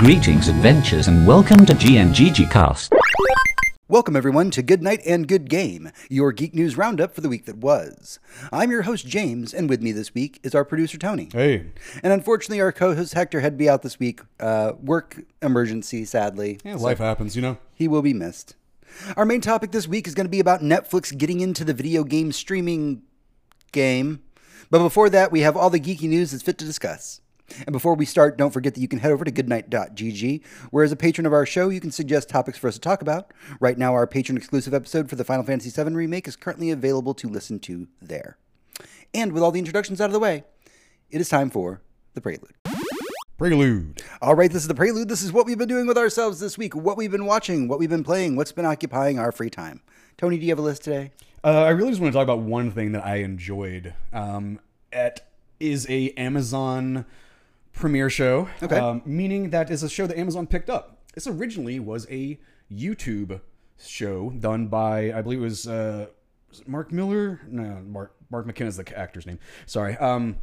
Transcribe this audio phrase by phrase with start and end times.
[0.00, 2.90] Greetings, adventures, and welcome to GNGG Cast.
[3.86, 7.44] Welcome, everyone, to Good Night and Good Game, your Geek News Roundup for the week
[7.44, 8.18] that was.
[8.50, 11.28] I'm your host, James, and with me this week is our producer, Tony.
[11.30, 11.66] Hey.
[12.02, 14.22] And unfortunately, our co host, Hector, had to be out this week.
[14.40, 16.58] Uh, work emergency, sadly.
[16.64, 17.58] Yeah, life happens, you know?
[17.74, 18.56] He will be missed.
[19.18, 22.04] Our main topic this week is going to be about Netflix getting into the video
[22.04, 23.02] game streaming
[23.72, 24.22] game.
[24.70, 27.19] But before that, we have all the geeky news that's fit to discuss.
[27.66, 30.92] And before we start, don't forget that you can head over to goodnight.gg, where as
[30.92, 33.32] a patron of our show, you can suggest topics for us to talk about.
[33.60, 37.14] Right now, our patron exclusive episode for the Final Fantasy VII Remake is currently available
[37.14, 38.38] to listen to there.
[39.12, 40.44] And with all the introductions out of the way,
[41.10, 41.82] it is time for
[42.14, 42.54] the prelude.
[43.38, 44.02] Prelude.
[44.20, 45.08] All right, this is the prelude.
[45.08, 47.78] This is what we've been doing with ourselves this week, what we've been watching, what
[47.78, 49.80] we've been playing, what's been occupying our free time.
[50.18, 51.12] Tony, do you have a list today?
[51.42, 53.94] Uh, I really just want to talk about one thing that I enjoyed.
[54.12, 54.60] Um,
[54.92, 55.24] it
[55.58, 57.06] is a Amazon
[57.72, 58.48] premiere show.
[58.62, 58.76] Okay.
[58.76, 60.98] Um, meaning that is a show that Amazon picked up.
[61.14, 62.38] This originally was a
[62.72, 63.40] YouTube
[63.84, 66.06] show done by, I believe it was, uh,
[66.48, 67.40] was it Mark Miller?
[67.48, 69.38] No, Mark Mark McKenna's the actor's name.
[69.66, 69.96] Sorry.
[69.96, 70.36] Um,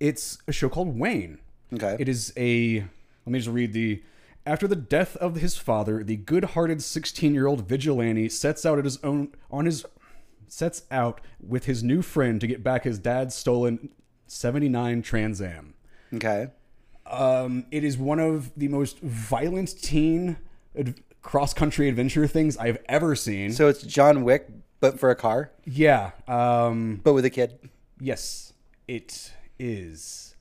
[0.00, 1.38] it's a show called Wayne.
[1.72, 1.96] Okay.
[1.98, 2.80] It is a.
[3.24, 4.02] Let me just read the.
[4.44, 9.32] After the death of his father, the good-hearted 16-year-old vigilante sets out at his own
[9.50, 9.84] on his
[10.46, 13.88] sets out with his new friend to get back his dad's stolen
[14.28, 15.74] 79 Trans Am.
[16.16, 16.48] Okay.
[17.06, 20.38] Um, it is one of the most violent teen
[20.76, 23.52] ad- cross-country adventure things I've ever seen.
[23.52, 24.48] So it's John Wick,
[24.80, 26.10] but for a car, yeah.
[26.26, 27.58] Um, but with a kid.
[28.00, 28.52] Yes,
[28.88, 30.34] it is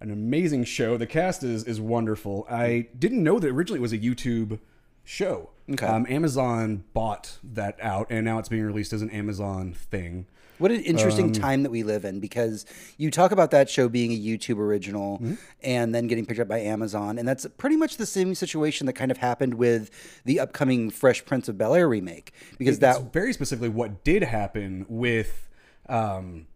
[0.00, 0.96] an amazing show.
[0.96, 2.46] The cast is is wonderful.
[2.50, 4.58] I didn't know that originally it was a YouTube
[5.04, 5.50] show.
[5.70, 5.86] Okay.
[5.86, 10.26] Um, Amazon bought that out, and now it's being released as an Amazon thing.
[10.62, 12.64] What an interesting Um, time that we live in because
[12.96, 15.34] you talk about that show being a YouTube original Mm-hmm.
[15.62, 17.18] and then getting picked up by Amazon.
[17.18, 19.90] And that's pretty much the same situation that kind of happened with
[20.24, 24.22] the upcoming Fresh Prince of Bel Air remake because That's that very specifically what did
[24.22, 25.48] happen with.
[25.88, 26.46] Um,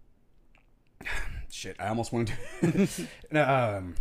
[1.50, 3.09] shit, I almost wanted to.
[3.50, 3.94] um,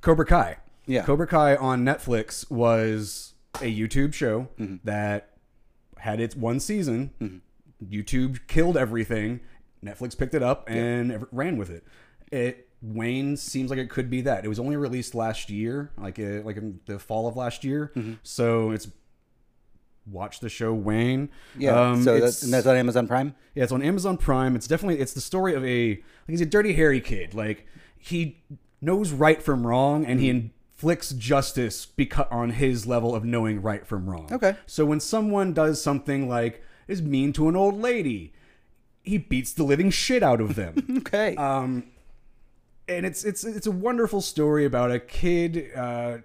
[0.00, 0.56] Cobra Kai.
[0.86, 1.02] Yeah.
[1.04, 4.76] Cobra Kai on Netflix was a YouTube show Mm-hmm.
[4.84, 5.30] that
[5.98, 7.42] had its one season.
[7.84, 9.40] YouTube killed everything.
[9.84, 11.84] Netflix picked it up and ev- ran with it.
[12.32, 14.44] It Wayne seems like it could be that.
[14.44, 17.92] It was only released last year, like uh, like in the fall of last year.
[17.94, 18.14] Mm-hmm.
[18.22, 18.88] So it's
[20.10, 21.30] watch the show Wayne.
[21.58, 21.90] yeah.
[21.90, 23.34] Um, so that's, and that's on Amazon Prime.
[23.54, 24.56] yeah, it's on Amazon Prime.
[24.56, 27.34] It's definitely it's the story of a like he's a dirty hairy kid.
[27.34, 27.66] Like
[27.98, 28.42] he
[28.80, 33.86] knows right from wrong and he inflicts justice because on his level of knowing right
[33.86, 34.28] from wrong.
[34.32, 34.56] Okay.
[34.66, 38.32] So when someone does something like is mean to an old lady,
[39.02, 40.74] he beats the living shit out of them.
[41.06, 41.34] Okay.
[41.36, 41.84] um
[42.88, 46.18] and it's it's it's a wonderful story about a kid uh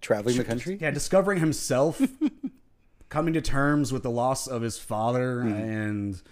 [0.00, 0.78] Traveling the country.
[0.80, 2.00] yeah, discovering himself,
[3.08, 5.52] coming to terms with the loss of his father, Hmm.
[5.52, 6.22] and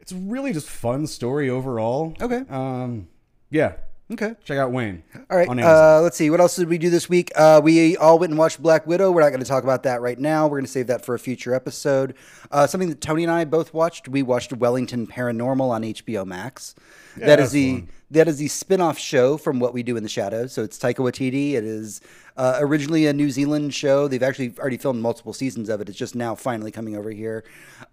[0.00, 2.14] it's really just fun story overall.
[2.20, 2.42] Okay.
[2.50, 3.08] Um,
[3.50, 3.74] yeah,
[4.12, 4.34] Okay.
[4.44, 5.02] check out Wayne.
[5.30, 5.48] All right.
[5.48, 6.28] Uh, let's see.
[6.28, 7.32] What else did we do this week?
[7.34, 9.10] Uh, we all went and watched Black Widow.
[9.10, 10.44] We're not going to talk about that right now.
[10.46, 12.14] We're going to save that for a future episode.
[12.50, 14.06] Uh, something that Tony and I both watched.
[14.06, 16.74] We watched Wellington Paranormal on HBO Max.
[17.16, 17.88] that is the fun.
[18.10, 20.52] that is the spin-off show from What We Do in the Shadows.
[20.52, 21.52] So it's Taika Waititi.
[21.54, 22.02] It is
[22.36, 24.06] uh, originally a New Zealand show.
[24.06, 25.88] They've actually already filmed multiple seasons of it.
[25.88, 27.42] It's just now finally coming over here.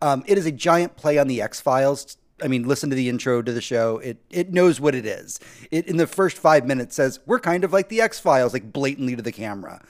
[0.01, 2.17] Um, it is a giant play on the X Files.
[2.41, 3.97] I mean, listen to the intro to the show.
[3.99, 5.39] It it knows what it is.
[5.71, 8.71] It in the first five minutes says we're kind of like the X Files, like
[8.71, 9.81] blatantly to the camera.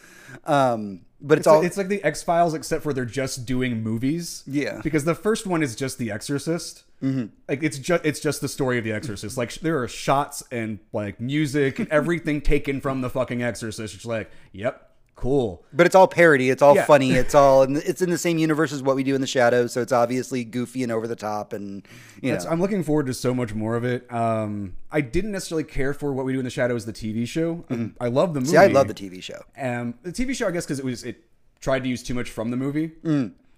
[0.46, 3.46] Um, but it's, It's, all like, it's like the X Files, except for they're just
[3.46, 4.44] doing movies.
[4.48, 4.82] Yeah.
[4.84, 6.84] because the first one is just The Exorcist.
[7.04, 7.28] Mm-hmm.
[7.48, 9.38] Like it's just it's just the story of The Exorcist.
[9.38, 13.96] Like there are shots and like music and everything taken from the fucking Exorcist.
[13.96, 14.91] It's like, yep,
[15.22, 15.64] cool.
[15.72, 16.50] but it's all parody.
[16.50, 16.86] It's all Yeah.
[16.86, 17.12] funny.
[17.14, 19.72] It's all and it's in the same universe as what we do in the shadows.
[19.72, 21.54] So it's obviously goofy and over the top.
[21.54, 21.88] And
[22.22, 24.12] you know, I'm looking forward to so much more of it.
[24.12, 27.64] Um, I didn't necessarily care for what we do in the shadows, the TV show.
[28.02, 28.52] I love the movie.
[28.52, 29.42] see, I love the TV show.
[29.58, 31.24] Um, the TV show, I guess, because it was it
[31.62, 32.92] tried to use too much from the movie.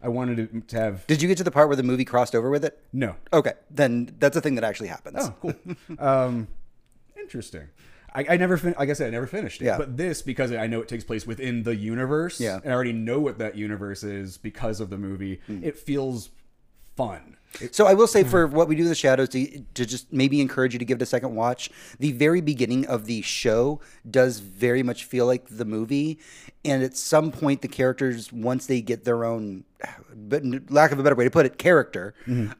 [0.06, 2.36] I wanted to, to have Did you get to the part where the movie crossed
[2.36, 2.78] over with it?
[2.92, 3.16] no.
[3.32, 5.16] Okay, then that's a thing that actually happens.
[5.22, 5.56] Oh, cool.
[6.00, 6.50] um,
[7.18, 7.70] interesting.
[8.16, 9.66] I, I never, fin- like I said, I never finished it.
[9.66, 9.78] Yeah.
[9.78, 12.60] But this, because I know it takes place within the universe, Yeah.
[12.64, 15.64] and I already know what that universe is because of the movie, Hmm.
[15.64, 16.30] it feels
[16.96, 17.38] fun.
[17.72, 20.42] So I will say for what we do in the shadows to, to just maybe
[20.42, 21.70] encourage you to give it a second watch.
[22.00, 23.80] The very beginning of the show
[24.10, 26.20] does very much feel like the movie,
[26.66, 29.66] and at some point the characters once they get their own,
[30.16, 32.14] but lack of a better way to put it, character,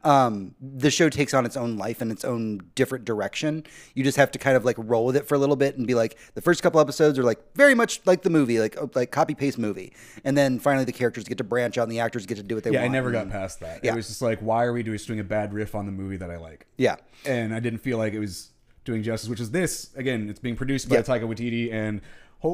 [0.04, 3.64] um, the show takes on its own life and its own different direction.
[3.94, 5.86] You just have to kind of like roll with it for a little bit and
[5.86, 9.10] be like, the first couple episodes are like very much like the movie, like like
[9.10, 9.92] copy paste movie,
[10.22, 12.54] and then finally the characters get to branch out and the actors get to do
[12.54, 12.92] what they Yeah, want.
[12.92, 13.80] Yeah, I never got past that.
[13.82, 13.92] Yeah.
[13.92, 16.16] It was just like, why are we doing doing a bad riff on the movie
[16.18, 16.66] that I like?
[16.76, 16.96] Yeah.
[17.26, 18.50] and I didn't feel like it was
[18.84, 19.28] doing justice.
[19.28, 20.28] Which is this again?
[20.28, 21.02] It's being produced by Yeah.
[21.02, 22.00] Taika Waititi, and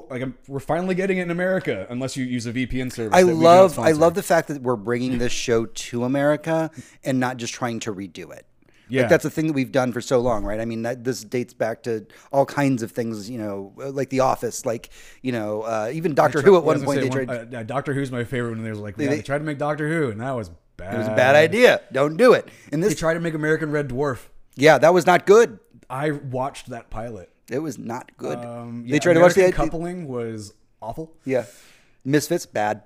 [0.09, 3.13] like I'm, we're finally getting it in America, unless you use a VPN service.
[3.13, 5.67] I that we do not love I love the fact that we're bringing this show
[5.67, 6.71] to America
[7.03, 8.47] and not just trying to redo it.
[8.89, 9.03] Yeah.
[9.03, 10.59] Like that's a thing that we've done for so long, right?
[10.61, 14.21] I mean, that, this dates back to all kinds of things, you know, like The
[14.21, 14.91] Office, like
[15.23, 16.57] you know, uh, even Doctor Who.
[16.57, 17.29] At one point, they tried.
[17.29, 19.45] one- uh, Doctor Who's my favorite when they was like, yeah, They- they tried to
[19.45, 20.51] make Doctor Who, and that was
[20.81, 20.95] bad.
[20.95, 21.81] it was a bad idea.
[21.93, 22.49] Don't do it.
[22.73, 24.27] And They this, tried to make American Red Dwarf.
[24.57, 25.59] yeah, that was not good.
[25.89, 27.31] I watched that pilot.
[27.51, 28.39] It was not good.
[28.39, 31.13] Um, yeah, they tried to watch the coupling was awful.
[31.25, 31.47] yeah,
[32.05, 32.83] Misfits bad.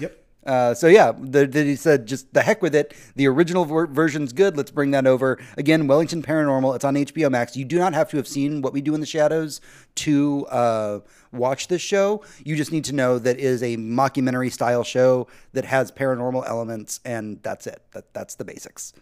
[0.00, 0.21] Yep.
[0.44, 2.94] Uh, so yeah, the, the, he said just the heck with it.
[3.14, 4.56] The original ver- version's good.
[4.56, 5.86] Let's bring that over again.
[5.86, 6.74] Wellington Paranormal.
[6.74, 7.56] It's on HBO Max.
[7.56, 9.60] You do not have to have seen what we do in the shadows
[9.96, 11.00] to uh,
[11.32, 12.24] watch this show.
[12.44, 16.48] You just need to know that it is a mockumentary style show that has paranormal
[16.48, 17.82] elements, and that's it.
[17.92, 18.92] That that's the basics.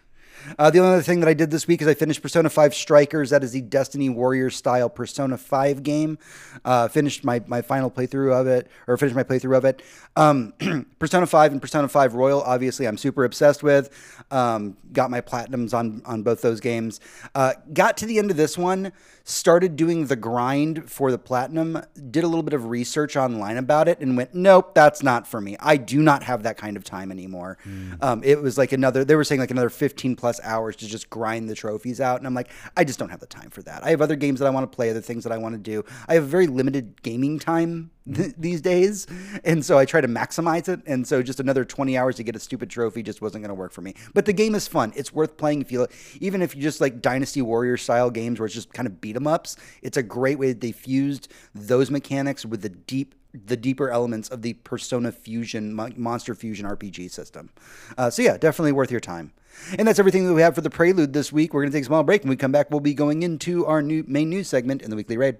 [0.57, 2.73] Uh, the only other thing that I did this week is I finished Persona 5
[2.73, 3.29] Strikers.
[3.29, 6.17] That is the Dynasty Warriors style Persona 5 game.
[6.63, 9.81] Uh, finished my, my final playthrough of it, or finished my playthrough of it.
[10.15, 10.53] Um,
[10.99, 13.89] Persona 5 and Persona 5 Royal, obviously, I'm super obsessed with.
[14.31, 16.99] Um, got my platinums on, on both those games.
[17.33, 18.91] Uh, got to the end of this one,
[19.23, 23.87] started doing the grind for the platinum, did a little bit of research online about
[23.87, 25.55] it, and went, nope, that's not for me.
[25.59, 27.57] I do not have that kind of time anymore.
[28.01, 31.09] Um, it was like another, they were saying like another 15 plus hours to just
[31.09, 32.19] grind the trophies out.
[32.19, 33.83] And I'm like, I just don't have the time for that.
[33.83, 35.59] I have other games that I want to play, other things that I want to
[35.59, 35.83] do.
[36.07, 39.07] I have very limited gaming time th- these days.
[39.43, 40.81] And so I try to maximize it.
[40.85, 43.55] And so just another 20 hours to get a stupid trophy just wasn't going to
[43.55, 43.95] work for me.
[44.13, 44.93] But the game is fun.
[44.95, 45.87] It's worth playing if you,
[46.19, 49.15] even if you just like Dynasty Warrior style games where it's just kind of beat
[49.15, 49.55] 'em ups.
[49.81, 54.41] It's a great way they fused those mechanics with the deep the deeper elements of
[54.41, 57.49] the Persona Fusion, Monster Fusion RPG system.
[57.97, 59.31] Uh, so, yeah, definitely worth your time.
[59.77, 61.53] And that's everything that we have for the prelude this week.
[61.53, 62.23] We're going to take a small break.
[62.23, 64.95] When we come back, we'll be going into our new main news segment in the
[64.95, 65.37] weekly raid.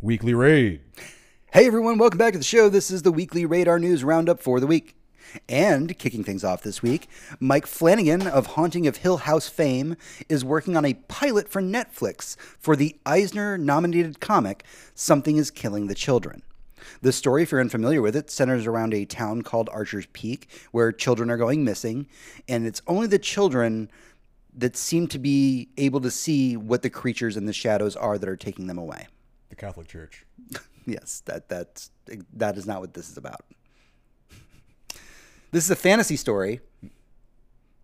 [0.00, 0.80] Weekly raid.
[1.52, 2.68] Hey everyone, welcome back to the show.
[2.68, 4.94] This is the weekly Radar News Roundup for the week.
[5.48, 7.08] And kicking things off this week,
[7.40, 9.96] Mike Flanagan of Haunting of Hill House fame
[10.28, 14.64] is working on a pilot for Netflix for the Eisner nominated comic
[14.94, 16.42] Something is Killing the Children.
[17.02, 20.92] The story, if you're unfamiliar with it, centers around a town called Archer's Peak where
[20.92, 22.06] children are going missing,
[22.48, 23.90] and it's only the children
[24.56, 28.28] that seem to be able to see what the creatures in the shadows are that
[28.28, 29.06] are taking them away.
[29.50, 30.24] The Catholic Church.
[30.88, 31.90] Yes, that that's
[32.34, 33.44] that is not what this is about.
[35.50, 36.60] This is a fantasy story,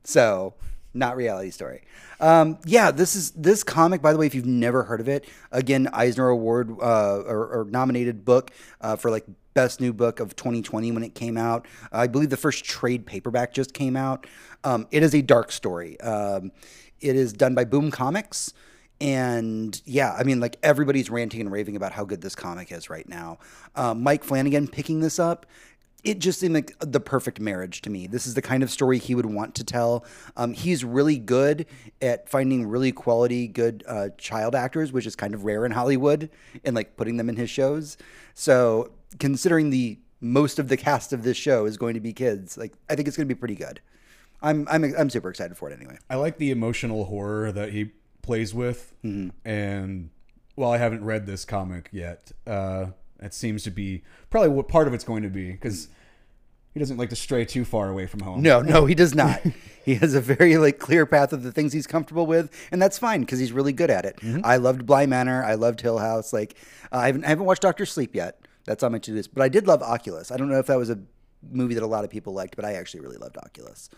[0.04, 0.54] so
[0.94, 1.82] not reality story.
[2.20, 4.02] Um, yeah, this is this comic.
[4.02, 7.66] By the way, if you've never heard of it, again, Eisner Award uh, or, or
[7.70, 8.50] nominated book
[8.80, 9.24] uh, for like
[9.54, 11.66] best new book of 2020 when it came out.
[11.90, 14.26] I believe the first trade paperback just came out.
[14.64, 16.00] Um, it is a dark story.
[16.00, 16.52] Um,
[17.00, 18.52] it is done by Boom Comics.
[19.00, 22.88] And yeah, I mean, like everybody's ranting and raving about how good this comic is
[22.88, 23.38] right now.
[23.74, 25.44] Um, Mike Flanagan picking this up,
[26.04, 28.06] it just seemed like the perfect marriage to me.
[28.06, 30.04] This is the kind of story he would want to tell.
[30.36, 31.66] Um, he's really good
[32.00, 36.28] at finding really quality, good uh, child actors, which is kind of rare in Hollywood,
[36.64, 37.96] and like putting them in his shows.
[38.34, 42.56] So, considering the most of the cast of this show is going to be kids,
[42.58, 43.80] like I think it's going to be pretty good.
[44.40, 45.98] I'm I'm I'm super excited for it anyway.
[46.10, 47.90] I like the emotional horror that he
[48.22, 49.30] plays with, Mm-hmm.
[49.48, 50.10] and
[50.54, 52.86] while I haven't read this comic yet, uh,
[53.22, 55.88] it seems to be probably what part of it's going to be because
[56.74, 58.42] he doesn't like to stray too far away from home.
[58.42, 59.40] No, no, he does not.
[59.84, 62.98] he has a very like clear path of the things he's comfortable with, and that's
[62.98, 64.18] fine because he's really good at it.
[64.42, 65.44] I loved Bly Manor.
[65.44, 66.32] I loved Hill House.
[66.32, 66.56] Like
[66.90, 68.40] uh, I haven't I haven't watched Doctor Sleep yet.
[68.64, 69.34] That's on my to do list.
[69.34, 70.30] But I did love Oculus.
[70.30, 70.98] I don't know if that was a
[71.50, 73.90] movie that a lot of people liked, but I actually really loved Oculus.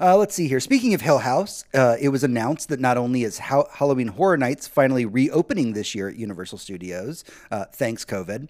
[0.00, 0.60] Uh, let's see here.
[0.60, 4.36] Speaking of Hill House, uh, it was announced that not only is ha- Halloween Horror
[4.36, 8.48] Nights finally reopening this year at Universal Studios, uh, thanks COVID,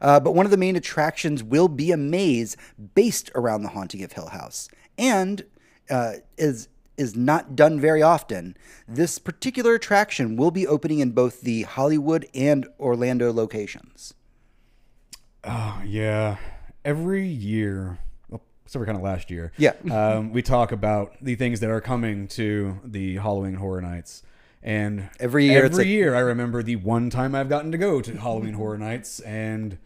[0.00, 2.56] uh, but one of the main attractions will be a maze
[2.94, 5.44] based around the haunting of Hill House, and
[5.90, 8.56] uh, is is not done very often.
[8.86, 14.14] This particular attraction will be opening in both the Hollywood and Orlando locations.
[15.42, 16.36] Oh, yeah.
[16.84, 17.98] Every year,
[18.64, 19.52] except for kind of last year.
[19.56, 19.72] Yeah.
[19.90, 24.22] um, we talk about the things that are coming to the Halloween Horror Nights.
[24.62, 27.78] And Every year it's every like- year, I remember the one time I've gotten to
[27.78, 29.78] go to Halloween Horror Nights and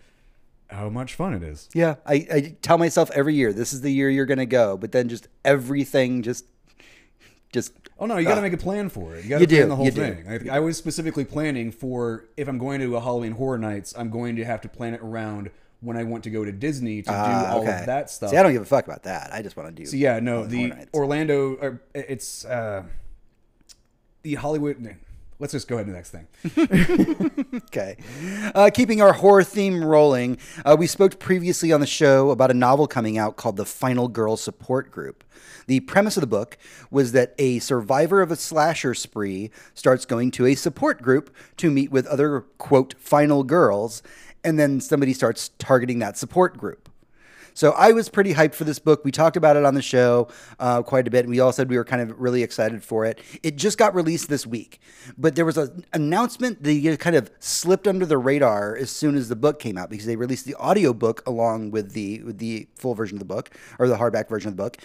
[0.71, 1.69] how much fun it is.
[1.75, 4.93] Yeah, I, I tell myself every year this is the year you're gonna go, but
[4.93, 6.45] then just everything just
[7.53, 9.25] just Oh no, you got to make a plan for it.
[9.25, 10.49] You got to plan do, the whole thing.
[10.51, 14.11] I, I was specifically planning for if I'm going to a Halloween Horror Nights, I'm
[14.11, 17.09] going to have to plan it around when I want to go to Disney to
[17.09, 17.81] do Ah, all okay.
[17.81, 18.31] of that stuff.
[18.31, 19.33] See, I don't give a fuck about that.
[19.33, 19.87] I just want to do.
[19.87, 22.83] So yeah, no, the Orlando, or it's uh,
[24.23, 24.97] the Hollywood.
[25.41, 26.27] Let's just go ahead to the next thing.
[27.69, 27.97] Okay.
[28.55, 32.55] Uh, keeping our horror theme rolling, uh, we spoke previously on the show about a
[32.55, 35.23] novel coming out called The Final Girl Support Group.
[35.67, 36.57] The premise of the book
[36.91, 41.71] was that a survivor of a slasher spree starts going to a support group to
[41.71, 44.03] meet with other, quote, final girls,
[44.45, 46.89] and then somebody starts targeting that support group.
[47.59, 49.05] So I was pretty hyped for this book.
[49.05, 50.29] We talked about it on the show
[50.61, 53.05] uh, quite a bit, and we all said we were kind of really excited for
[53.05, 53.21] it.
[53.43, 54.81] It just got released this week,
[55.19, 59.29] but there was an announcement that kind of slipped under the radar as soon as
[59.29, 62.95] the book came out because they released the audiobook along with the with the full
[62.95, 64.77] version of the book or the hardback version of the book,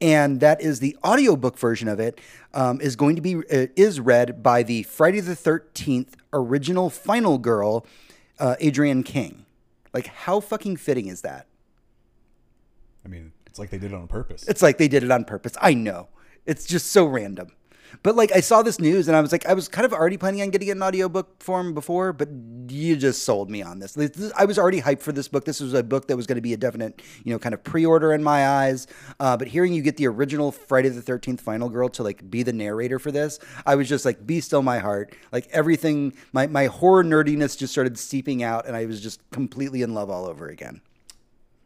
[0.00, 2.20] and that is the audiobook version of it
[2.54, 7.38] um, is going to be uh, is read by the Friday the Thirteenth original Final
[7.38, 7.84] Girl,
[8.40, 9.46] uh, Adrienne King.
[9.92, 11.46] Like, how fucking fitting is that?
[13.04, 14.46] I mean, it's like they did it on purpose.
[14.48, 15.52] It's like they did it on purpose.
[15.60, 16.08] I know.
[16.46, 17.52] It's just so random.
[18.02, 20.16] But like I saw this news and I was like, I was kind of already
[20.16, 22.28] planning on getting it in audiobook form before, but
[22.68, 23.96] you just sold me on this-
[24.36, 25.44] I was already hyped for this book.
[25.44, 27.62] This was a book that was going to be a definite, you know, kind of
[27.64, 28.86] pre-order in my eyes.
[29.18, 32.42] Uh, but hearing you get the original Friday the Thirteenth Final Girl to like be
[32.42, 35.14] the narrator for this, I was just like, be still my heart.
[35.32, 39.82] Like everything, my my horror nerdiness just started seeping out, and I was just completely
[39.82, 40.80] in love all over again.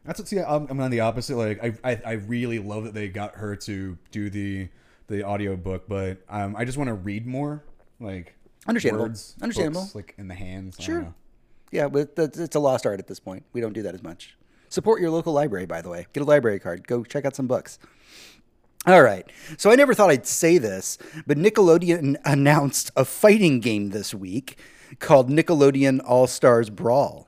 [0.05, 0.27] That's what.
[0.27, 1.35] See, I'm, I'm on the opposite.
[1.35, 4.69] Like, I, I, I really love that they got her to do the
[5.07, 7.63] the audio book, but um, I just want to read more.
[7.99, 8.35] Like,
[8.67, 9.05] Understandable.
[9.05, 9.81] words, Understandable.
[9.81, 10.75] books, like in the hands.
[10.75, 11.01] I don't Sure.
[11.03, 11.13] know.
[11.71, 13.43] Yeah, but that's, it's a lost art at this point.
[13.53, 14.37] We don't do that as much.
[14.69, 16.07] Support your local library, by the way.
[16.13, 16.87] Get a library card.
[16.87, 17.79] Go check out some books.
[18.87, 19.25] All right.
[19.57, 24.59] So I never thought I'd say this, but Nickelodeon announced a fighting game this week
[24.99, 27.27] called Nickelodeon All Stars Brawl.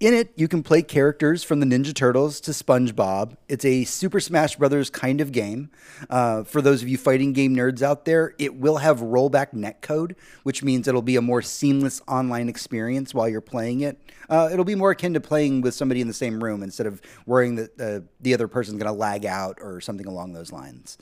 [0.00, 3.36] In it, you can play characters from the Ninja Turtles to SpongeBob.
[3.48, 5.70] It's a Super Smash Brothers kind of game.
[6.08, 10.14] Uh, for those of you fighting game nerds out there, it will have rollback netcode,
[10.42, 13.98] which means it'll be a more seamless online experience while you're playing it.
[14.28, 17.00] Uh, it'll be more akin to playing with somebody in the same room instead of
[17.26, 20.98] worrying that uh, the other person's going to lag out or something along those lines.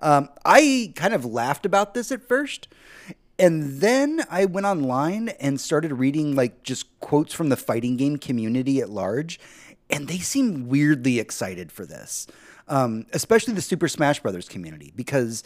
[0.00, 2.68] Um, I kind of laughed about this at first.
[3.38, 8.16] And then I went online and started reading like just quotes from the fighting game
[8.16, 9.38] community at large,
[9.88, 12.26] and they seem weirdly excited for this.
[12.66, 15.42] Um, especially the Super Smash Brothers community, because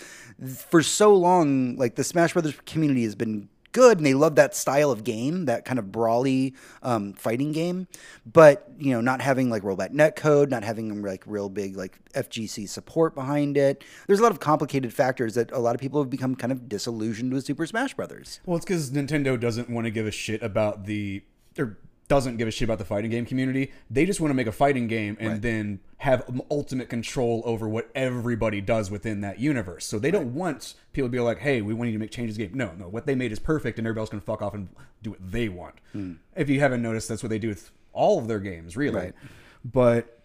[0.69, 4.55] for so long, like the Smash Brothers community has been good and they love that
[4.55, 7.89] style of game, that kind of brawly um, fighting game.
[8.31, 12.69] But you know, not having like rollback netcode, not having like real big like FGC
[12.69, 13.85] support behind it.
[14.07, 16.69] There's a lot of complicated factors that a lot of people have become kind of
[16.69, 18.41] disillusioned with Super Smash Brothers.
[18.47, 21.23] Well, it's because Nintendo doesn't want to give a shit about the
[22.09, 23.73] doesn't give a shit about the fighting game community.
[23.91, 27.91] They just want to make a fighting game and then have ultimate control over what
[27.95, 29.87] everybody does within that universe.
[29.87, 32.37] So they don't want people to be like, "Hey, we want you to make changes
[32.37, 32.89] to the game." No, no.
[32.89, 34.69] What they made is perfect, and everybody else can fuck off and
[35.03, 35.77] do what they want.
[36.37, 38.97] If you haven't noticed, that's what they do with all of their games, really.
[38.97, 39.15] Right.
[39.65, 40.23] But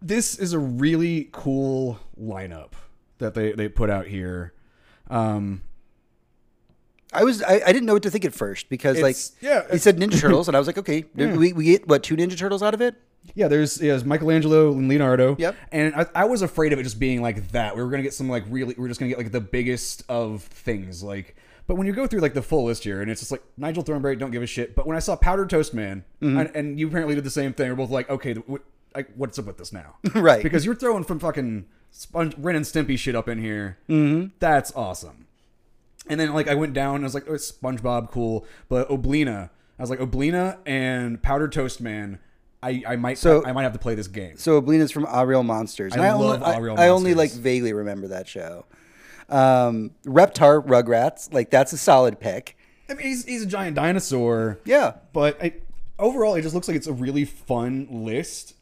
[0.00, 2.72] this is a really cool lineup
[3.18, 4.52] that they they put out here.
[5.08, 5.62] Um,
[7.12, 9.62] I was I, I didn't know what to think at first because like It's- yeah,
[9.70, 12.36] he said Ninja Turtles and I was like okay we, we get what two Ninja
[12.36, 12.94] Turtles out of it
[13.34, 15.36] Yeah, there's yeah, there's Michelangelo and Leonardo.
[15.38, 15.56] Yep.
[15.72, 17.76] And I, I was afraid of it just being like that.
[17.76, 20.04] We were gonna get some like really, we are just gonna get like the biggest
[20.08, 21.02] of things.
[21.02, 21.36] Like,
[21.66, 23.82] but when you go through like the full list here, and it's just like Nigel
[23.82, 24.76] Thornberry, don't give a shit.
[24.76, 26.38] But when I saw Powdered Toast Man, Mm-hmm.
[26.38, 28.62] and, and you apparently did the same thing, we're both like, okay, what,
[28.94, 29.96] like, what's up with this now?
[30.14, 30.42] Right.
[30.42, 33.78] Because you're throwing from fucking Sponge, Ren and Stimpy shit up in here.
[33.88, 34.28] Mm-hmm.
[34.38, 35.25] That's awesome.
[36.08, 38.46] And then like I went down and I was like, oh, it's SpongeBob, cool.
[38.68, 42.18] But Oblina, I was like, Oblina and Powdered Toast Man.
[42.62, 44.36] I, I might So- I might have to play this game.
[44.38, 47.72] so Oblina's from Ah Real Monsters I only, love Real I, I only like vaguely
[47.72, 48.64] remember that show
[49.28, 52.56] um, Reptar Rugrats like that's a solid pick
[52.88, 54.58] I mean, he's, he's a giant dinosaur.
[54.64, 55.54] yeah But I,
[55.98, 58.54] overall, it just looks like it's a really fun list.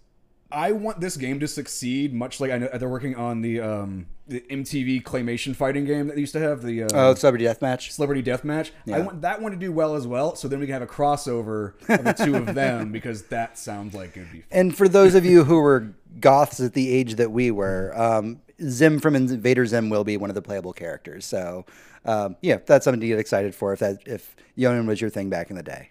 [0.55, 4.07] I want this game to succeed, much like I know they're working on the um,
[4.27, 7.91] the MTV claymation fighting game that they used to have the uh, Oh, Celebrity Deathmatch.
[7.91, 8.71] Celebrity Deathmatch.
[8.91, 10.87] I want that one to do well as well, so then we can have a
[10.87, 14.41] crossover of the two of them because that sounds like it'd be.
[14.41, 14.49] Fun.
[14.51, 18.41] And for those of you who were goths at the age that we were, um,
[18.63, 21.27] Zim from Invader Zim will be one of the playable characters.
[21.27, 21.67] So,
[22.05, 25.29] um, yeah, that's something to get excited for if that if Yonin was your thing
[25.29, 25.91] back in the day.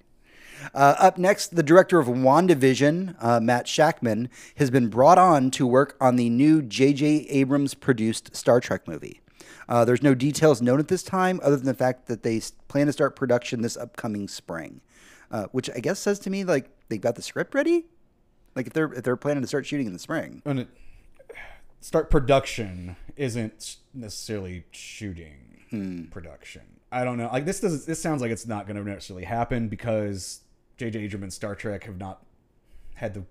[0.73, 5.67] Uh, up next, the director of WandaVision, uh, Matt Shakman, has been brought on to
[5.67, 7.27] work on the new J.J.
[7.29, 9.21] Abrams produced Star Trek movie.
[9.67, 12.87] Uh, there's no details known at this time, other than the fact that they plan
[12.87, 14.81] to start production this upcoming spring,
[15.31, 17.85] uh, which I guess says to me like they've got the script ready.
[18.55, 20.41] Like if they're if they're planning to start shooting in the spring.
[20.45, 20.67] And it,
[21.81, 26.61] start production isn't necessarily shooting production.
[26.91, 27.29] I don't know.
[27.31, 30.41] Like this does this sounds like it's not going to necessarily happen because
[30.77, 30.99] J.J.
[30.99, 32.23] Abrams and Star Trek have not
[32.95, 33.23] had the.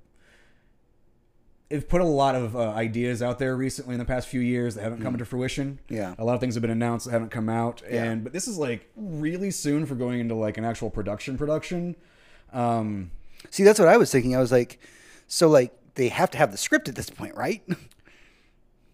[1.69, 4.75] They've put a lot of uh, ideas out there recently in the past few years
[4.75, 5.79] that haven't come into fruition.
[5.89, 6.15] Yeah.
[6.19, 8.05] a lot of things have been announced that haven't come out, Yeah.
[8.05, 11.97] and but this is like really soon for going into like an actual production production.
[12.53, 13.11] Um,
[13.51, 14.37] See, that's what I was thinking.
[14.37, 14.79] I was like,
[15.27, 17.63] so like they have to have the script at this point, right?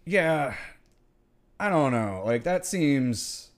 [0.05, 0.55] yeah
[1.59, 3.49] i don't know like that seems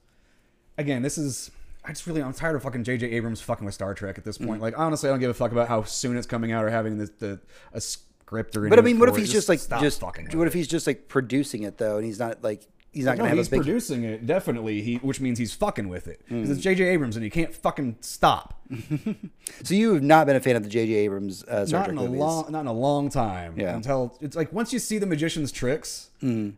[0.77, 1.49] again this is
[1.85, 4.37] i just really i'm tired of fucking jj abrams fucking with star trek at this
[4.37, 4.63] point Mm.
[4.63, 6.97] like honestly i don't give a fuck about how soon it's coming out or having
[6.97, 7.39] the, the
[7.73, 8.69] a script or anything.
[8.69, 11.07] But I mean, what if he's just like just fucking what if he's just like
[11.09, 13.61] producing it though, and he's not like he's not no, gonna have he's a big.
[13.61, 16.51] producing it definitely he which means he's fucking with it because Mm.
[16.57, 18.61] it's jj abrams and he can't fucking stop
[19.63, 20.93] so you have not been a fan of the J.J.
[20.93, 22.19] Abrams uh, Star not Trek in a movies.
[22.19, 23.75] long not in a long time Yeah.
[23.75, 26.53] until it's like once you see the magician's tricks Mm.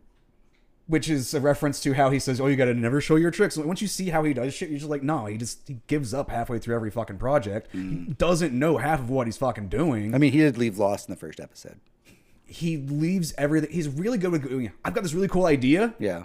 [0.86, 3.56] Which is a reference to how he says oh you gotta never show your tricks.
[3.56, 6.12] Once you see how he does shit you're just like no he just he gives
[6.12, 7.68] up halfway through every fucking project.
[7.72, 10.12] He doesn't know half of what he's fucking doing.
[10.12, 10.14] Mm.
[10.14, 11.80] I mean, he did leave Lost in the first episode.
[12.46, 15.94] he leaves everything he's really good with i've got this really cool idea.
[15.98, 16.24] Yeah,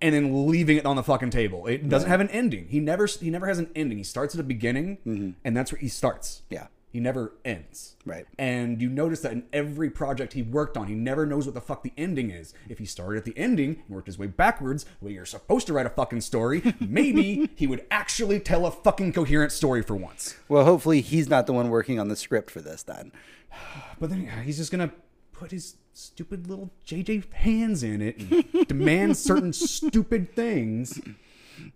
[0.00, 1.66] and then leaving it on the fucking table.
[1.66, 2.66] It doesn't have an ending.
[2.68, 3.98] He never he never has an ending.
[3.98, 6.42] He starts at the beginning and that's where he starts.
[6.50, 6.66] Yeah,
[6.98, 7.94] he never ends.
[8.04, 8.26] Right.
[8.40, 11.60] And you notice that in every project he worked on, he never knows what the
[11.60, 12.52] fuck the ending is.
[12.68, 15.68] If he started at the ending and worked his way backwards, the way you're supposed
[15.68, 19.94] to write a fucking story, maybe he would actually tell a fucking coherent story for
[19.94, 20.36] once.
[20.48, 23.12] Well, hopefully he's not the one working on the script for this then.
[24.00, 24.92] But then he's just gonna
[25.30, 31.00] put his stupid little JJ hands in it and demand certain stupid things.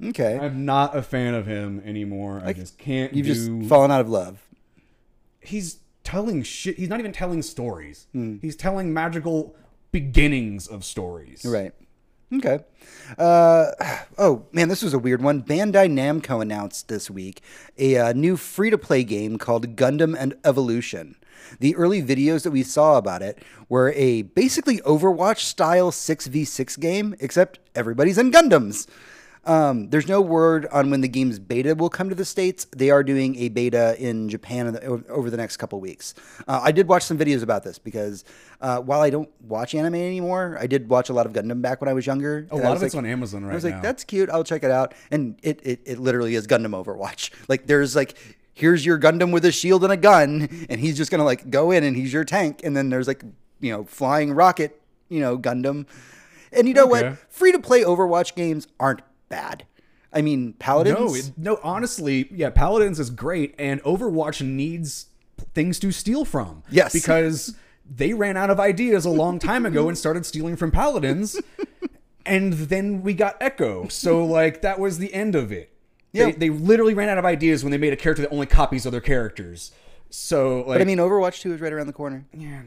[0.05, 2.43] Okay, I'm not a fan of him anymore.
[2.45, 4.43] I just can't you've do just fallen out of love.
[5.43, 6.77] He's telling shit.
[6.77, 8.07] He's not even telling stories.
[8.13, 8.37] Hmm.
[8.41, 9.55] He's telling magical
[9.91, 11.45] beginnings of stories.
[11.45, 11.73] Right.
[12.33, 12.61] Okay.
[13.19, 13.73] Uh,
[14.19, 15.43] oh man, this was a weird one.
[15.43, 17.43] Bandai Namco announced this week
[17.77, 21.17] a uh, new free-to-play game called Gundam and Evolution.
[21.61, 27.15] The early videos that we saw about it were a basically Overwatch style 6v6 game,
[27.21, 28.87] except everybody's in Gundams.
[29.45, 32.65] Um, there's no word on when the game's beta will come to the states.
[32.77, 34.79] They are doing a beta in Japan
[35.09, 36.15] over the next couple weeks.
[36.47, 38.25] Uh, I did watch some videos about this because
[38.61, 41.81] uh, while I don't watch anime anymore, I did watch a lot of Gundam back
[41.81, 42.47] when I was younger.
[42.53, 43.71] A lot of it's like- on Amazon right I was now.
[43.73, 44.31] like, that's cute.
[44.31, 44.95] I'll check it out.
[45.11, 47.31] And it, it it literally is Gundam Overwatch.
[47.49, 48.17] Like there's like
[48.55, 51.73] here's your Gundam with a shield and a gun, and he's just gonna like go
[51.73, 52.61] in and he's your tank.
[52.63, 53.25] And then there's like
[53.61, 55.87] you know flying rocket, you know Gundam.
[56.53, 57.09] And you know Okay.
[57.11, 57.19] what?
[57.33, 59.01] Free to play Overwatch games aren't
[59.33, 59.65] bad.
[60.13, 61.33] I mean, Paladins.
[61.39, 61.61] no, no.
[61.63, 65.07] Honestly, yeah, Paladins is great, and Overwatch needs
[65.55, 66.63] things to steal from.
[66.71, 66.93] Yes.
[66.93, 67.57] because
[67.89, 71.41] they ran out of ideas a long time ago and started stealing from Paladins,
[72.27, 73.89] and then we got Echo.
[73.89, 75.71] So like that was the end of it.
[76.13, 76.27] Yeah.
[76.27, 78.87] They, they literally ran out of ideas when they made a character that only copies
[78.87, 79.73] other characters.
[80.11, 82.27] So like, but I mean, Overwatch 2 is right around the corner.
[82.37, 82.63] yeah,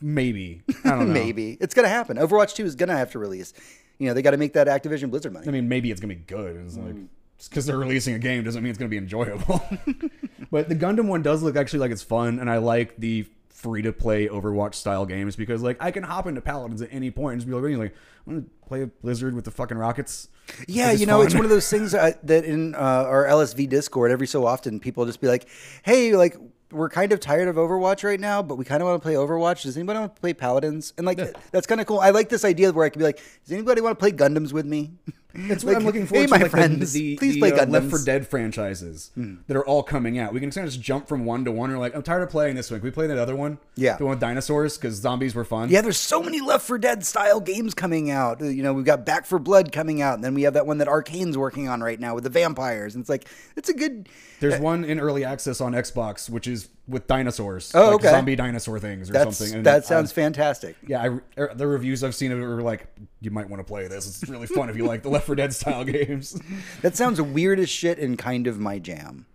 [0.00, 1.14] maybe I don't know.
[1.24, 2.16] Maybe it's gonna happen.
[2.16, 3.52] Overwatch 2 is gonna have to release.
[3.98, 5.48] You know, they got to make that Activision Blizzard money.
[5.48, 6.56] I mean, maybe it's gonna be good.
[6.56, 6.94] It's like
[7.38, 9.62] just because they're releasing a game doesn't mean it's gonna be enjoyable.
[10.50, 13.82] but the Gundam one does look actually like it's fun, and I like the free
[13.82, 17.32] to play Overwatch style games because like I can hop into Paladins at any point
[17.32, 17.94] and just be like, like
[18.26, 20.28] I'm gonna play a Blizzard with the fucking rockets.
[20.68, 21.26] Yeah, you know, fun.
[21.26, 24.78] it's one of those things that, that in uh, our LSV Discord, every so often
[24.78, 25.48] people just be like,
[25.82, 26.36] "Hey, like
[26.70, 29.14] we're kind of tired of Overwatch right now, but we kind of want to play
[29.14, 29.62] Overwatch.
[29.62, 31.18] Does anybody want to play Paladins?" And like
[31.50, 32.00] that's kind of cool.
[32.00, 34.52] I like this idea where I can be like, "Does anybody want to play Gundams
[34.52, 34.92] with me?"
[35.36, 36.42] That's what Like, I'm looking hey, forward my to.
[36.44, 39.10] like, friends, the, please the, play uh, Left 4 Dead franchises
[39.46, 40.32] that are all coming out.
[40.32, 41.70] We can kind of just jump from one to one.
[41.70, 42.80] Or like, I'm tired of playing this one.
[42.80, 43.58] Can we play that other one?
[43.76, 43.96] Yeah.
[43.96, 45.68] the one with dinosaurs because zombies were fun.
[45.68, 48.40] Yeah, there's so many Left 4 Dead style games coming out.
[48.40, 50.78] You know, we've got Back 4 Blood coming out, and then we have that one
[50.78, 52.94] that Arkane's working on right now with the vampires.
[52.94, 54.08] And it's like, it's a good.
[54.40, 57.72] There's one in early access on Xbox, which is with dinosaurs.
[57.74, 58.10] Oh, like okay.
[58.10, 59.56] Zombie dinosaur things or That's something.
[59.56, 60.76] And, that sounds fantastic.
[60.86, 62.86] yeah, I, er, the reviews I've seen of it were like,
[63.20, 64.06] you might want to play this.
[64.06, 66.40] It's really fun if you like the Left 4 Dead style games.
[66.82, 69.26] That sounds weird as shit and kind of my jam.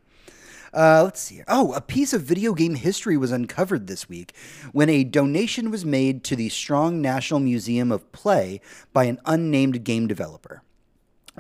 [0.73, 1.41] Uh, let's see.
[1.49, 4.33] Oh, a piece of video game history was uncovered this week
[4.71, 8.61] when a donation was made to the Strong National Museum of Play
[8.93, 10.63] by an unnamed game developer.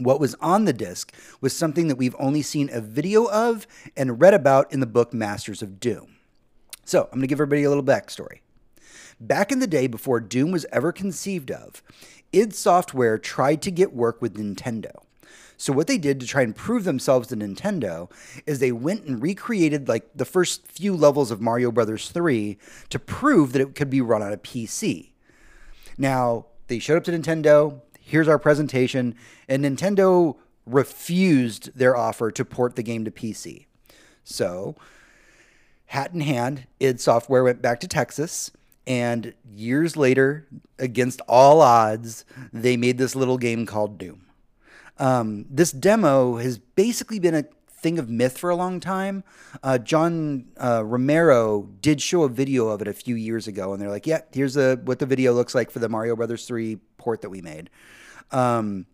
[0.03, 4.19] What was on the disc was something that we've only seen a video of and
[4.19, 6.17] read about in the book Masters of Doom.
[6.83, 8.39] So, I'm going to give everybody a little backstory.
[9.19, 11.83] Back in the day before Doom was ever conceived of,
[12.33, 15.03] id Software tried to get work with Nintendo.
[15.57, 18.11] So what they did to try and prove themselves to Nintendo
[18.47, 22.57] is they went and recreated like the first few levels of Mario Brothers 3
[22.89, 25.11] to prove that it could be run on a PC.
[25.99, 27.79] Now, they showed up to Nintendo,
[28.11, 29.15] here's our presentation,
[29.47, 33.65] and Nintendo refused their offer to port the game to PC.
[34.23, 34.75] So,
[35.87, 38.51] hat in hand, id Software went back to Texas,
[38.85, 40.47] and years later,
[40.77, 44.25] against all odds, they made this little game called Doom.
[44.97, 47.45] Um, this demo has basically been a
[47.81, 49.23] thing of myth for a long time.
[49.63, 53.81] Uh, John uh, Romero did show a video of it a few years ago, and
[53.81, 56.77] they're like, "Yeah, here's a, what the video looks like for the Mario Brothers 3
[56.97, 57.69] port that we made."
[58.31, 58.85] Um,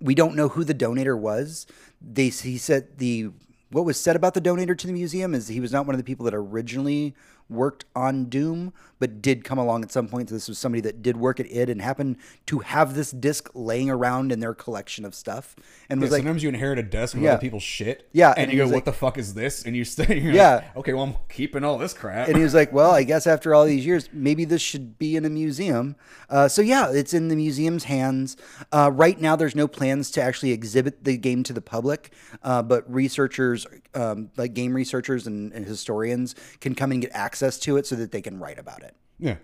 [0.00, 1.66] we don't know who the donator was.
[2.00, 3.30] They he said the
[3.70, 5.98] what was said about the donator to the museum is he was not one of
[5.98, 7.14] the people that originally
[7.48, 10.28] worked on Doom, but did come along at some point.
[10.30, 13.48] So this was somebody that did work at id and happened to have this disc
[13.54, 15.54] laying around in their collection of stuff,
[15.88, 17.32] and was Yeah, like, sometimes you inherit a desk with Yeah.
[17.32, 18.08] other people's shit.
[18.12, 19.64] Yeah, And, and you go, was what the fuck is this?
[19.64, 20.54] And you stay, you're Yeah.
[20.56, 22.26] like, okay, well, I'm keeping all this crap.
[22.28, 25.14] and he was like, "Well, I guess after all these years, maybe this should be
[25.14, 25.94] in a museum."
[26.28, 28.36] Uh, so yeah, it's in the museum's hands
[28.72, 29.36] uh, right now.
[29.36, 34.30] There's no plans to actually exhibit the game to the public, uh, but researchers, um,
[34.36, 38.12] like game researchers and, and historians, can come and get access to it so that
[38.12, 38.94] they can write about it.
[39.18, 39.36] yeah.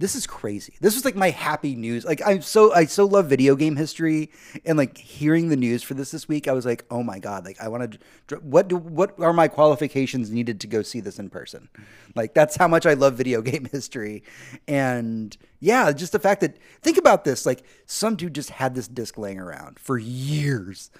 [0.00, 0.78] This is crazy.
[0.80, 2.06] This was like my happy news.
[2.06, 4.30] Like I'm so I so love video game history
[4.64, 6.48] and like hearing the news for this this week.
[6.48, 7.44] I was like, oh my god!
[7.44, 8.36] Like I want to.
[8.36, 11.68] What do what are my qualifications needed to go see this in person?
[12.14, 14.22] Like that's how much I love video game history,
[14.66, 17.44] and yeah, just the fact that think about this.
[17.44, 20.90] Like some dude just had this disc laying around for years.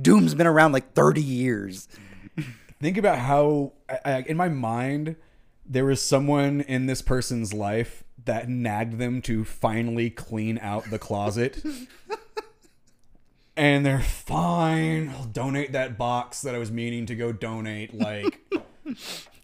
[0.00, 1.88] Doom's been around like thirty years.
[2.80, 5.16] Think about how, I, I, in my mind,
[5.66, 10.98] there was someone in this person's life that nagged them to finally clean out the
[10.98, 11.62] closet.
[13.56, 15.10] and they're fine.
[15.10, 18.40] I'll donate that box that I was meaning to go donate like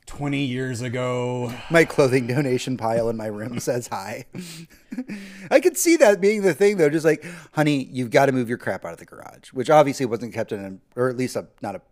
[0.07, 1.53] 20 years ago.
[1.71, 4.25] my clothing donation pile in my room says hi.
[5.51, 7.23] I could see that being the thing though, just like,
[7.53, 10.53] honey, you've got to move your crap out of the garage, which obviously wasn't kept
[10.53, 11.83] in, a, or at least a, not a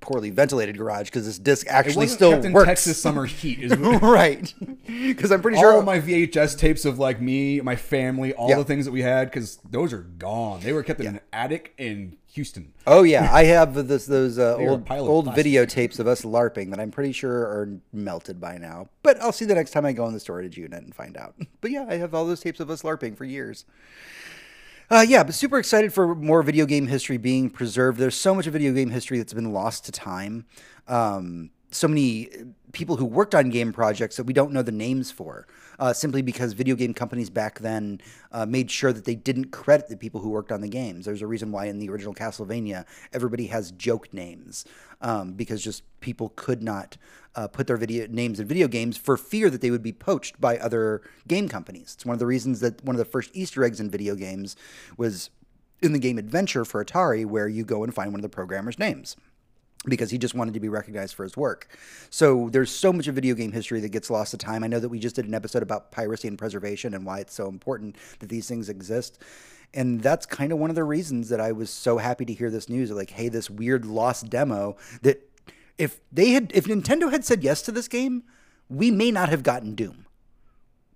[0.00, 2.66] poorly ventilated garage because this disc actually still kept in works.
[2.66, 3.60] Texas summer heat.
[3.62, 4.52] Is right.
[4.86, 8.48] Because I'm pretty all sure all my VHS tapes of like me, my family, all
[8.48, 8.56] Yeah.
[8.56, 10.60] the things that we had, because those are gone.
[10.60, 12.72] They were kept in an attic in Houston.
[12.86, 16.22] Oh yeah, I have this those uh, They were a old old videotapes of us
[16.22, 18.88] larping that I'm pretty sure are melted by now.
[19.02, 21.34] But I'll see the next time I go in the storage unit and find out.
[21.60, 23.64] But yeah, I have all those tapes of us larping for years.
[24.90, 27.98] Uh, yeah, but super excited for more video game history being preserved.
[27.98, 30.46] There's so much of video game history that's been lost to time.
[30.86, 32.30] Um, so many
[32.72, 35.46] people who worked on game projects that we don't know the names for,
[35.78, 38.00] uh, simply because video game companies back then
[38.32, 41.04] uh, made sure that they didn't credit the people who worked on the games.
[41.04, 44.64] There's a reason why in the original Castlevania, everybody has joke names
[45.02, 46.96] um, because just people could not
[47.38, 50.40] uh, put their video names in video games for fear that they would be poached
[50.40, 51.92] by other game companies.
[51.94, 54.56] It's one of the reasons that one of the first Easter eggs in video games
[54.96, 55.30] was
[55.80, 58.76] in the game Adventure for Atari, where you go and find one of the programmer's
[58.76, 59.14] names
[59.84, 61.68] because he just wanted to be recognized for his work.
[62.10, 64.64] So there's so much of video game history that gets lost to time.
[64.64, 67.34] I know that we just did an episode about piracy and preservation and why it's
[67.34, 69.22] so important that these things exist.
[69.72, 72.50] And that's kind of one of the reasons that I was so happy to hear
[72.50, 72.90] this news.
[72.90, 75.27] Like, hey, this weird lost demo that
[75.78, 78.24] if they had, if Nintendo had said yes to this game,
[78.68, 80.06] we may not have gotten Doom.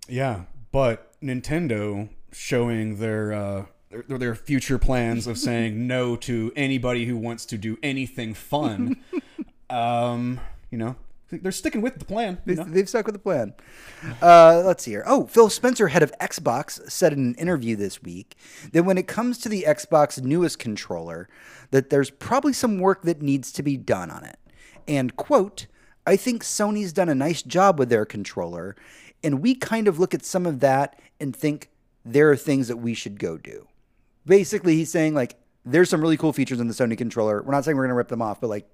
[0.09, 0.43] Yeah,
[0.73, 7.17] but Nintendo showing their uh, their, their future plans of saying no to anybody who
[7.17, 8.97] wants to do anything fun.
[9.71, 10.41] um,
[10.71, 10.97] you know,
[11.31, 12.39] they're sticking with the plan.
[12.45, 12.65] Know?
[12.65, 13.55] They've stuck with the plan.
[14.21, 15.05] Uh, let's see here.
[15.07, 18.35] Oh, Phil Spencer, head of Xbox, said in an interview this week
[18.73, 21.29] that when it comes to the Xbox newest controller,
[21.71, 24.39] that there's probably some work that needs to be done on it.
[24.87, 25.67] And quote,
[26.07, 28.77] I think Sony's done a nice job with their controller,
[29.23, 31.71] and we kind of look at some of that and think
[32.05, 33.69] there are things that we should go do.
[34.27, 37.43] Basically, he's saying like there's some really cool features in the Sony controller.
[37.43, 38.69] We're not saying we're going to rip them off, but like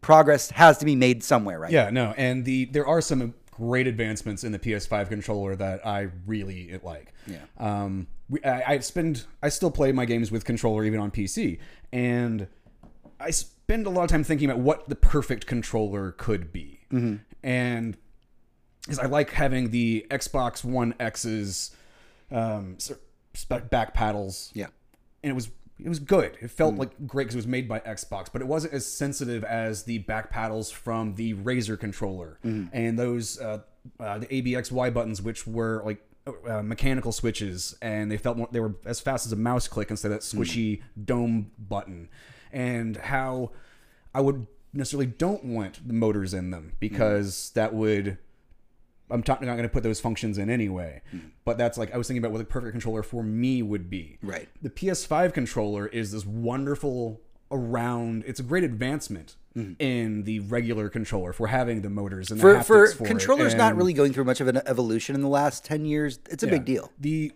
[0.00, 1.72] progress has to be made somewhere, right?
[1.72, 6.08] Yeah, no, and the there are some great advancements in the PS5 controller that I
[6.26, 7.12] really like.
[7.26, 7.38] Yeah.
[7.58, 11.58] Um, we, I, I spend I still play my games with controller even on PC,
[11.92, 12.48] and
[13.20, 17.16] I spend a lot of time thinking about what the perfect controller could be, mm-hmm.
[17.42, 17.96] and
[18.82, 21.74] because I like having the Xbox One X's
[22.30, 22.78] um,
[23.70, 24.50] back paddles.
[24.54, 24.66] Yeah.
[25.22, 26.38] and it was it was good.
[26.40, 29.44] It felt like great because it was made by Xbox, but it wasn't as sensitive
[29.44, 32.38] as the back paddles from the Razer controller
[32.72, 33.60] and those uh,
[34.00, 36.00] uh, the ABXY buttons, which were like
[36.48, 39.90] uh, mechanical switches, and they felt more, they were as fast as a mouse click
[39.90, 42.08] instead of that squishy dome button,
[42.56, 43.50] and how
[44.14, 48.16] I would necessarily don't want the motors in them because that would
[49.08, 51.02] I'm not going to put those functions in anyway.
[51.44, 54.18] But that's like I was thinking about what the perfect controller for me would be.
[54.22, 54.48] Right.
[54.62, 57.20] The PS5 controller is this wonderful
[57.52, 58.24] around.
[58.26, 59.74] It's a great advancement mm-hmm.
[59.78, 63.54] in the regular controller for having the motors and the For, haptics for for, controllers
[63.54, 66.46] not really going through much of an evolution in the last 10 years, it's a
[66.46, 66.52] yeah.
[66.52, 66.90] big deal.
[66.98, 67.32] The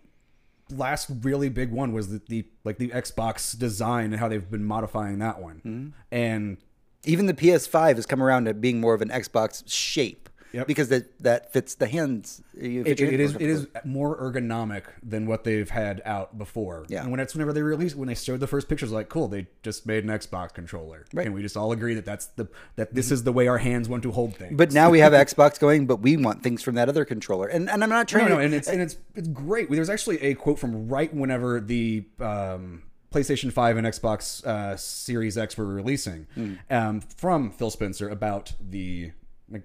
[0.72, 4.64] last really big one was the, the like the Xbox design and how they've been
[4.64, 5.56] modifying that one.
[5.56, 5.88] Mm-hmm.
[6.10, 6.56] And
[7.04, 10.66] Even the PS5 has come around to being more of an Xbox shape Yep.
[10.66, 12.42] because that, that fits the hands.
[12.54, 16.86] fit it, it is it is more ergonomic than what they've had out before.
[16.88, 17.02] Yeah.
[17.02, 19.46] And when it's whenever they released when they showed the first pictures, like cool, they
[19.62, 21.26] just made an Xbox controller, Right.
[21.26, 23.88] and we just all agree that that's the that this is the way our hands
[23.88, 24.56] want to hold things.
[24.56, 27.46] But now we have Xbox going, but we want things from that other controller.
[27.46, 28.44] And, and I'm not trying no, no, to.
[28.44, 29.70] and it's and it's it's great.
[29.70, 32.82] There's actually a quote from right whenever the um,
[33.12, 36.54] PlayStation 5 and Xbox uh, Series X were releasing Hmm.
[36.70, 39.12] um, from Phil Spencer about the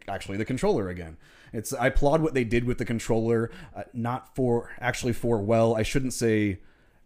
[0.07, 1.17] actually the controller again.
[1.53, 5.75] It's I applaud what they did with the controller, uh, not for actually for well.
[5.75, 6.59] I shouldn't say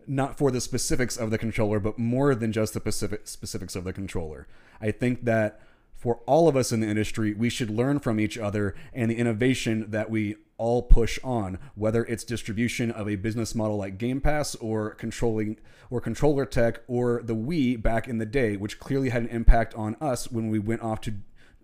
[0.08, 3.84] not for the specifics of the controller, but more than just the specific specifics of
[3.84, 4.48] the controller.
[4.82, 5.62] I think that
[5.96, 9.18] for all of us in the industry, we should learn from each other and the
[9.18, 14.22] innovation that we all push on, whether it's distribution of a business model like Game
[14.22, 15.58] Pass or controlling
[15.90, 19.74] or controller tech or the Wii back in the day, which clearly had an impact
[19.76, 21.16] on us when we went off to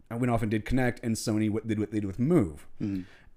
[0.10, 2.68] I went off and did Kinect, and Sony what did what they did with Move,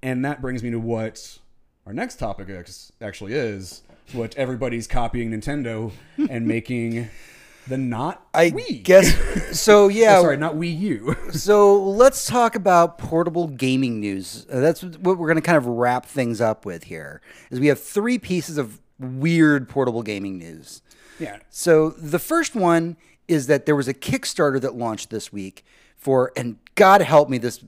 [0.03, 1.39] and that brings me to what
[1.87, 5.91] our next topic ex- actually is, what everybody's copying Nintendo
[6.31, 7.09] and making
[7.67, 8.83] the not I Wii.
[8.83, 9.59] guess.
[9.59, 10.19] So, yeah.
[10.19, 11.17] Oh, sorry, not Wii U.
[11.33, 14.47] So let's talk about portable gaming news.
[14.51, 17.21] Uh, that's what we're going to kind of wrap things up with here.
[17.51, 20.81] Is we have three pieces of weird portable gaming news.
[21.21, 22.97] yeah, So the first one
[23.29, 25.65] is that there was a Kickstarter that launched this week
[25.99, 27.63] for, and God help me, this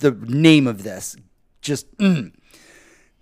[0.00, 1.16] the name of this
[1.62, 2.32] just mm.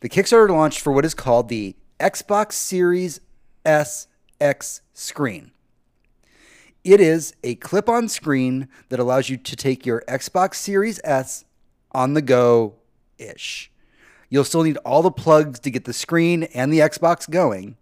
[0.00, 3.20] the Kickstarter launched for what is called the Xbox Series
[3.64, 4.06] S
[4.40, 5.50] X screen.
[6.82, 11.44] It is a clip-on screen that allows you to take your Xbox Series S
[11.92, 12.74] on the go
[13.18, 13.70] ish.
[14.28, 17.76] You'll still need all the plugs to get the screen and the Xbox going.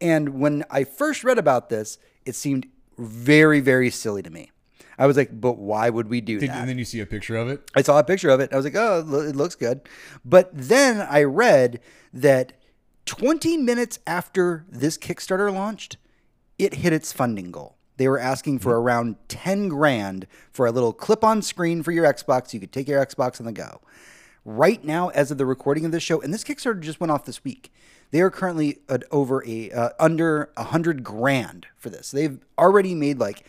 [0.00, 2.66] And when I first read about this, it seemed
[2.98, 4.50] very, very silly to me.
[4.98, 6.56] I was like, but why would we do Did- that?
[6.58, 7.62] and then you see a picture of it.
[7.74, 8.52] I saw a picture of it.
[8.52, 9.80] I was like, oh, it looks good.
[10.24, 11.80] But then I read
[12.12, 12.54] that
[13.04, 15.96] 20 minutes after this Kickstarter launched,
[16.58, 17.76] it hit its funding goal.
[17.98, 22.04] They were asking for around 10 grand for a little clip on screen for your
[22.04, 22.52] Xbox.
[22.52, 23.80] You could take your Xbox on the go.
[24.44, 27.24] Right now, as of the recording of this show, and this Kickstarter just went off
[27.24, 27.72] this week,
[28.12, 32.10] they are currently at over a uh, under a hundred grand for this.
[32.12, 33.44] They've already made like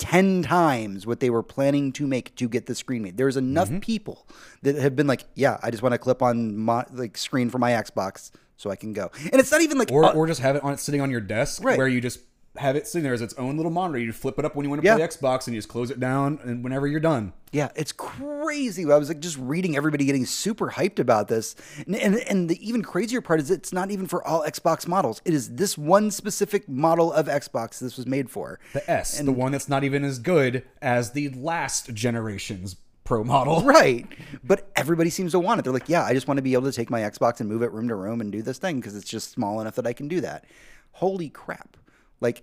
[0.00, 3.16] 10 times what they were planning to make to get the screen made.
[3.16, 3.78] There's enough Mm-hmm.
[3.78, 4.26] people
[4.62, 7.58] that have been like, yeah, I just want to clip on my like screen for
[7.58, 9.10] my Xbox so I can go.
[9.32, 11.20] And it's not even like Or, uh, or just have it on sitting on your
[11.20, 11.78] desk Right.
[11.78, 12.20] where you just
[12.56, 13.98] have it sitting there as its own little monitor.
[13.98, 14.96] You flip it up when you want to Yeah.
[14.96, 17.32] play Xbox and you just close it down and whenever you're done.
[17.52, 18.84] yeah, it's crazy.
[18.90, 21.54] I was like just reading everybody getting super hyped about this.
[21.86, 25.20] And, and and the even crazier part is it's not even for all Xbox models.
[25.24, 28.58] It is this one specific model of Xbox this was made for.
[28.72, 33.24] The S, and, the one that's not even as good as the last generation's Pro
[33.24, 33.62] model.
[33.64, 34.06] Right.
[34.44, 35.62] But everybody seems to want it.
[35.64, 37.62] They're like, yeah, I just want to be able to take my Xbox and move
[37.62, 39.92] it room to room and do this thing because it's just small enough that I
[39.92, 40.44] can do that.
[40.92, 41.76] Holy crap.
[42.20, 42.42] Like,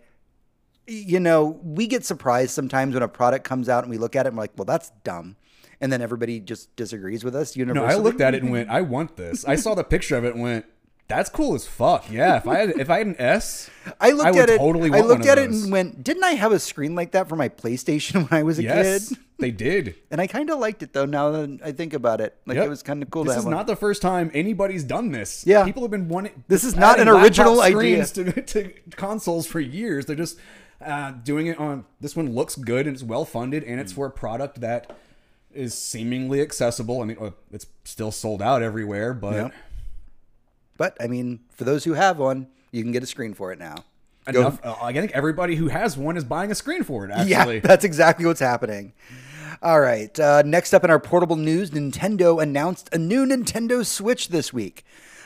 [0.88, 4.26] you know, we get surprised sometimes when a product comes out and we look at
[4.26, 5.36] it and we're like, well, that's dumb.
[5.80, 7.94] And then everybody just disagrees with us No, universally.
[7.94, 9.46] I looked at it and went, I want this.
[9.46, 10.66] I saw the picture of it and went,
[11.08, 12.10] that's cool as fuck.
[12.12, 13.70] Yeah, if I had if I had an S,
[14.02, 14.58] I looked would at it.
[14.58, 17.36] totally I looked at it and went, didn't I have a screen like that for
[17.36, 19.18] my PlayStation when I was a yes, kid?
[19.40, 19.96] they did.
[20.12, 21.06] And I kind of liked it though.
[21.06, 22.66] Now that I think about it, like Yep.
[22.66, 23.54] it was kind of cool This to have is one.
[23.54, 25.46] not the first time anybody's done this.
[25.48, 25.64] Yeah.
[25.64, 26.44] people have been wanting.
[26.48, 28.06] This is not an original idea.
[28.06, 30.06] To, to consoles for years.
[30.08, 30.38] They're just
[30.86, 33.82] uh, doing it on this one looks good and it's well funded and Mm.
[33.82, 34.96] it's for a product that
[35.54, 37.02] is seemingly accessible.
[37.02, 39.54] I mean, uh, it's still sold out everywhere, but Yep.
[40.78, 43.60] But I mean, for those who have one, you can get a screen for it
[43.60, 43.84] now.
[44.28, 44.60] Enough.
[44.64, 47.12] Uh, I think everybody who has one is buying a screen for it.
[47.12, 48.94] Actually, Yeah, that's exactly what's happening.
[49.62, 50.18] All right.
[50.20, 54.84] Uh, next up in our portable news, Nintendo announced a new Nintendo Switch this week.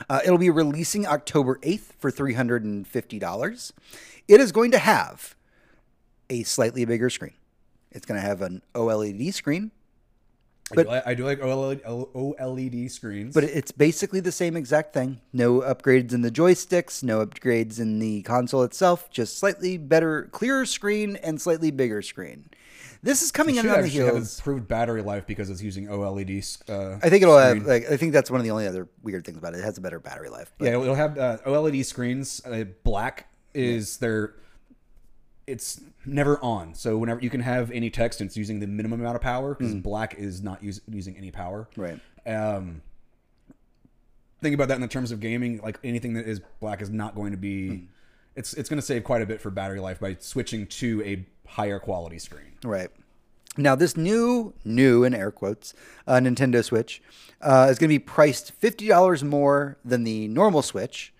[0.09, 3.71] Uh, it'll be releasing October 8th for $350.
[4.27, 5.35] It is going to have
[6.29, 7.33] a slightly bigger screen.
[7.91, 9.71] It's going to have an OLED screen,
[10.77, 13.34] I do like, I do like OLED, screens.
[13.34, 15.21] but it's basically the same exact thing.
[15.34, 20.65] No upgrades in the joysticks, no upgrades in the console itself, just slightly better, clearer
[20.65, 22.49] screen and slightly bigger screen.
[23.03, 25.88] This is coming it in on the actually have improved battery life because it's using
[25.88, 26.69] OLED.
[26.69, 27.57] Uh, I think it'll screen.
[27.62, 29.60] have like I think that's one of the only other weird things about it.
[29.60, 30.51] It has a better battery life.
[30.57, 32.41] But Yeah, it'll have uh, OLED screens.
[32.45, 34.36] Uh, black is their.
[35.47, 39.15] It's never on, so whenever you can have any text, it's using the minimum amount
[39.15, 41.67] of power because black is not use, using any power.
[41.75, 41.99] Right.
[42.25, 42.82] Um,
[44.41, 45.60] think about that in the terms of gaming.
[45.62, 47.88] Like anything that is black is not going to be.
[48.36, 51.25] It's it's going to save quite a bit for battery life by switching to a
[51.49, 52.54] higher quality screen.
[52.63, 52.89] Right.
[53.58, 55.73] Now, this new, new in air quotes,
[56.08, 57.01] uh, Nintendo Switch
[57.41, 61.13] uh, is going to be priced $50 more than the normal Switch.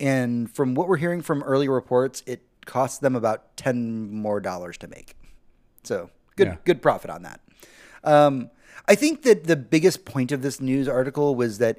[0.00, 4.76] And from what we're hearing from early reports, it costs them about 10 more dollars
[4.78, 5.14] to make.
[5.84, 6.56] So good, Yeah.
[6.64, 7.40] good profit on that.
[8.04, 8.50] Um,
[8.88, 11.78] I think that the biggest point of this news article was that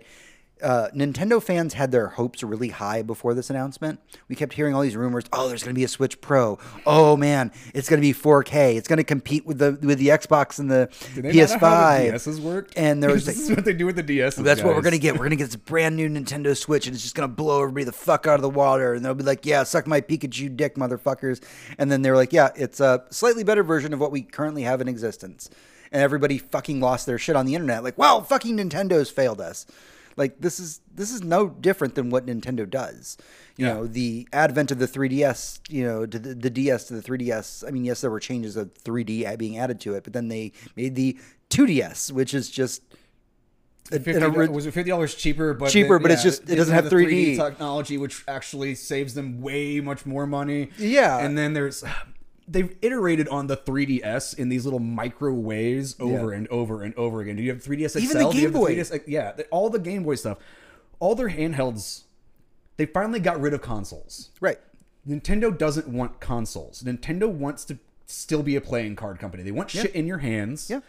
[0.62, 4.00] uh, Nintendo fans had their hopes really high before this announcement.
[4.28, 5.26] We kept hearing all these rumors.
[5.34, 6.60] Oh, there's going to be a Switch Pro.
[6.86, 8.76] Oh man, it's going to be 4K.
[8.76, 11.56] It's going to compete with the with the Xbox and the Do they not the
[11.56, 12.12] PS5.
[12.14, 12.74] DSs worked?
[12.78, 14.36] And there was this like, is what they do with the DS.
[14.36, 15.18] that's what we're gonna get.
[15.18, 17.92] We're gonna get this brand new Nintendo Switch, and it's just gonna blow everybody the
[17.92, 18.94] fuck out of the water.
[18.94, 21.42] And they'll be like, "Yeah, suck my Pikachu dick, motherfuckers."
[21.78, 24.82] And then they're like, "Yeah, it's a slightly better version of what we currently have
[24.82, 25.50] in existence."
[25.92, 27.84] And everybody fucking lost their shit on the internet.
[27.84, 29.66] Like, "Wow, fucking Nintendo's failed us."
[30.18, 33.18] Like this is this is no different than what Nintendo does.
[33.56, 33.74] You Yeah.
[33.74, 37.64] know, the advent of the 3DS, you know, to the, the DS to the 3DS.
[37.68, 40.52] I mean, yes, there were changes of 3D being added to it, but then they
[40.76, 41.18] made the
[41.52, 42.82] 2DS, which is just
[43.92, 45.54] a- Fifty, an ori- was it fifty dollars cheaper?
[45.54, 47.38] But Cheaper, then- but it's just- it doesn't have 3D.
[47.38, 50.72] technology, which actually saves them way much more money.
[50.78, 51.20] Yeah.
[51.20, 51.84] and then there's
[52.48, 56.38] they've iterated on the 3ds in these little micro ways over Yeah.
[56.38, 57.36] and over and over again.
[57.36, 58.00] Do you have 3ds XL?
[58.00, 58.76] Even the Do you have Game Boy.
[58.76, 60.38] 3DS yeah, all the Game Boy stuff,
[61.00, 62.04] all their handhelds.
[62.78, 64.30] They finally got rid of consoles.
[64.40, 64.60] right.
[65.08, 66.84] Nintendo doesn't want consoles.
[66.84, 69.42] Nintendo wants to still be a playing card company.
[69.42, 70.70] They want shit in your hands.
[70.70, 70.82] Yeah.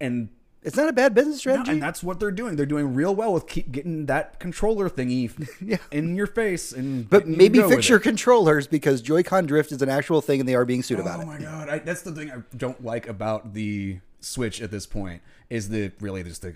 [0.00, 0.28] And
[0.62, 1.70] It's not a bad business no, strategy.
[1.72, 2.56] and that's what they're doing.
[2.56, 5.78] They're doing real well with keep getting that controller thingy Yeah.
[5.90, 9.80] in your face and but getting you maybe fix your controllers because Joy-Con drift is
[9.80, 11.24] an actual thing and they are being sued about oh it.
[11.24, 14.84] Oh my god, I, that's the thing I don't like about the Switch at this
[14.86, 16.54] point is the really just the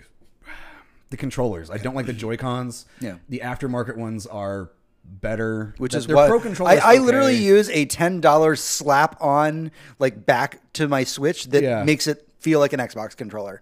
[1.09, 1.71] the controllers.
[1.71, 2.85] I don't like the Joy Cons.
[2.99, 3.17] Yeah.
[3.29, 4.69] the aftermarket ones are
[5.03, 6.79] better, Which is what Pro I, controllers.
[6.79, 6.99] I okay.
[6.99, 11.83] literally use a ten dollars slap on like back to my Switch that Yeah.
[11.83, 13.61] makes it feel like an Xbox controller.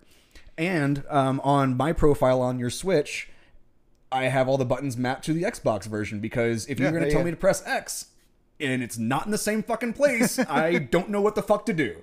[0.58, 3.30] And um, on my profile on your Switch,
[4.12, 7.10] I have all the buttons mapped to the Xbox version because if you're going to
[7.10, 7.26] tell yeah.
[7.26, 8.08] me to press X
[8.60, 11.74] and it's not in the same fucking place, I don't know what the fuck to
[11.74, 11.98] do.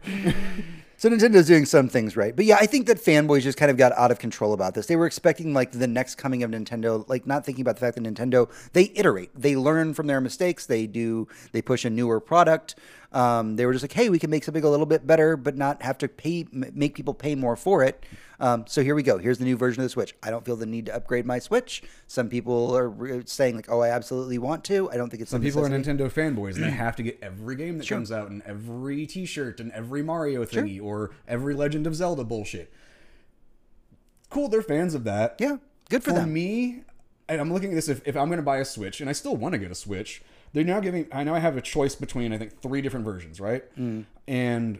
[1.00, 2.36] So Nintendo's doing some things right.
[2.36, 4.84] But yeah, I think that fanboys just kind of got out of control about this.
[4.84, 7.96] They were expecting like the next coming of Nintendo, like not thinking about the fact
[7.96, 9.30] that Nintendo, they iterate.
[9.34, 10.66] They learn from their mistakes.
[10.66, 12.74] They do they push a newer product.
[13.12, 15.56] Um, they were just like, hey, we can make something a little bit better, but
[15.56, 18.04] not have to pay make people pay more for it.
[18.40, 19.18] Um, so here we go.
[19.18, 20.14] Here's the new version of the Switch.
[20.22, 21.82] I don't feel the need to upgrade my Switch.
[22.06, 24.90] Some people are re- saying like, oh, I absolutely want to.
[24.90, 25.68] I don't think it's Some people are.
[25.68, 29.60] Nintendo fanboys and they have to get every game that comes out and every T-shirt
[29.60, 32.72] and every Mario thingy or every Legend of Zelda bullshit.
[34.30, 35.36] Cool, they're fans of that.
[35.38, 35.56] Yeah,
[35.90, 36.32] good for For them.
[36.32, 36.84] me,
[37.28, 37.88] and I'm looking at this.
[37.88, 39.74] If, if I'm going to buy a Switch, and I still want to get a
[39.74, 40.22] Switch,
[40.52, 41.06] they're now giving.
[41.12, 43.64] I know I have a choice between I think three different versions, right?
[43.76, 44.06] Mm.
[44.28, 44.78] And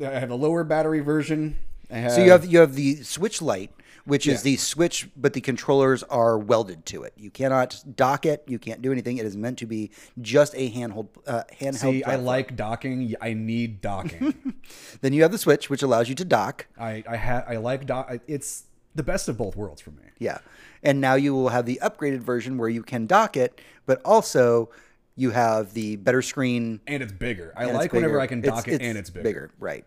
[0.00, 1.56] I have a lower battery version.
[2.00, 3.70] Have, So you have you have the Switch Lite,
[4.04, 7.12] which is the Switch, but the controllers are welded to it.
[7.16, 8.44] You cannot dock it.
[8.46, 9.18] You can't do anything.
[9.18, 11.76] It is meant to be just a handheld uh, handheld.
[11.76, 13.14] See, I like docking.
[13.20, 14.54] I need docking.
[15.02, 16.66] Then you have the Switch, which allows you to dock.
[16.78, 18.12] I I ha- I like dock.
[18.26, 20.02] It's the best of both worlds for me.
[20.18, 20.38] Yeah,
[20.82, 24.70] and now you will have the upgraded version where you can dock it, but also
[25.16, 26.80] you have the better screen.
[26.86, 27.52] And it's bigger.
[27.56, 28.20] I and it's like whenever.
[28.20, 29.50] I can dock it and it's bigger.
[29.58, 29.84] Right.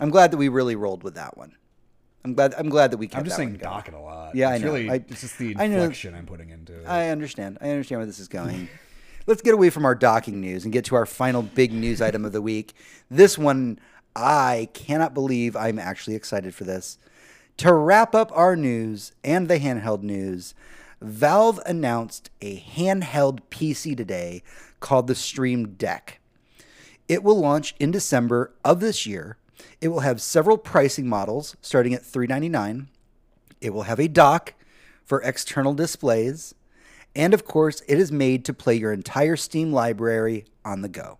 [0.00, 1.54] I'm glad that we really rolled with that one.
[2.24, 2.54] I'm glad.
[2.58, 3.72] I'm glad that we kept I'm just that saying one going.
[3.72, 4.34] dock a lot.
[4.34, 4.72] Yeah, I it's know.
[4.72, 6.86] Really, I- it's just the inflection I'm putting into it.
[6.86, 7.58] I understand.
[7.60, 8.68] I understand where this is going.
[9.26, 12.24] let's get away from our docking news and get to our final big news item
[12.24, 12.74] of the week.
[13.10, 13.78] This one,
[14.14, 16.98] I cannot believe I'm actually excited for this.
[17.58, 20.54] To wrap up our news and the handheld news,
[21.00, 24.42] Valve announced a handheld PC today
[24.80, 26.20] called the Steam Deck.
[27.08, 29.36] It will launch in December of this year.
[29.80, 32.88] It will have several pricing models starting at 399.
[33.60, 34.54] It will have a dock
[35.04, 36.54] for external displays.
[37.14, 41.18] And of course, it is made to play your entire Steam library on the go.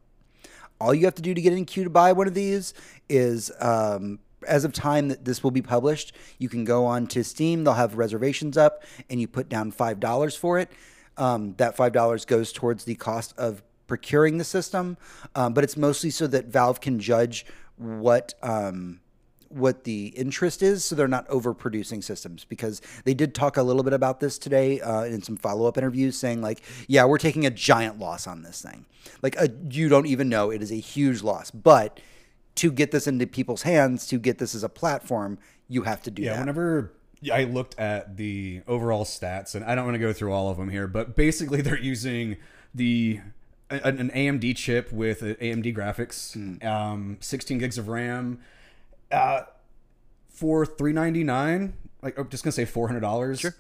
[0.79, 2.75] All you have to do to get in queue to buy one of these
[3.09, 7.25] is, um, as of time that this will be published, you can go on to
[7.25, 7.65] Steam.
[7.65, 10.71] They'll have reservations up, and you put down five dollars for it.
[11.17, 14.99] Um, that five dollars goes towards the cost of procuring the system,
[15.35, 17.47] um, but it's mostly so that Valve can judge
[17.77, 19.01] what um,
[19.49, 22.45] what the interest is, so they're not overproducing systems.
[22.45, 25.79] Because they did talk a little bit about this today uh, in some follow up
[25.79, 28.87] interviews, saying like, "Yeah, we're taking a giant loss on this thing.
[29.23, 32.01] Like, a, you don't even know it is a huge loss, but."
[32.61, 36.11] To get this into people's hands, to get this as a platform, you have to
[36.11, 36.35] do Yeah, that.
[36.37, 36.93] Yeah, whenever
[37.31, 40.57] I looked at the overall stats, and I don't want to go through all of
[40.57, 42.39] them here, but basically they're using
[42.75, 43.21] the
[43.71, 46.67] an, an AMD chip with AMD graphics, Hmm.
[46.67, 48.39] um, 16 gigs of RAM,
[49.11, 49.43] uh,
[50.29, 51.75] for 399.
[52.03, 53.41] Like I'm just gonna say 400 dollars.
[53.41, 53.55] Sure.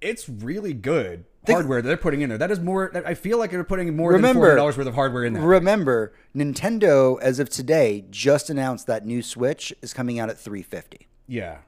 [0.00, 2.38] It's really good hardware that they're putting in there.
[2.38, 2.90] That is more.
[3.06, 5.42] I feel like they're putting more than 400 dollars worth of hardware in there.
[5.42, 11.06] Remember, Nintendo, as of today, just announced that new Switch is coming out at 350.
[11.26, 11.58] yeah.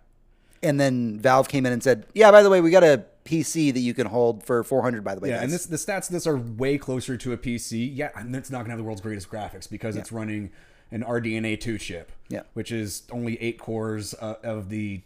[0.61, 3.73] And then Valve came in and said, "Yeah, by the way, we got a PC
[3.75, 6.13] that you can hold for 400 by the way." Yeah, and this the stats of
[6.13, 7.91] this are way closer to a PC.
[7.95, 10.51] Yeah, and it's not gonna have the world's greatest graphics because it's running
[10.91, 12.13] an RDNA two chip.
[12.29, 12.43] Yeah.
[12.55, 15.01] which is only eight cores uh, of the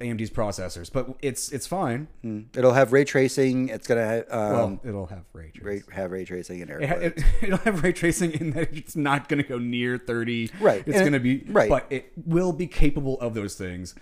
[0.00, 2.06] AMD's processors, but it's it's fine.
[2.54, 3.68] It'll have ray tracing.
[3.68, 5.64] It's going to um, Well, it'll have ray tracing.
[5.66, 9.28] ray, have ray tracing in It, it, it'll have ray tracing in that it's not
[9.28, 10.50] going to go near 30.
[10.60, 11.68] Right, It's and going to it- be right.
[11.68, 13.96] but it will be capable of those things.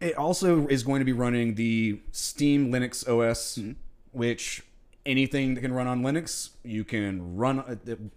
[0.00, 3.72] It also is going to be running the Steam Linux OS, Mm-hmm.
[4.12, 4.62] which
[5.06, 7.74] anything that can run on Linux, you can run uh,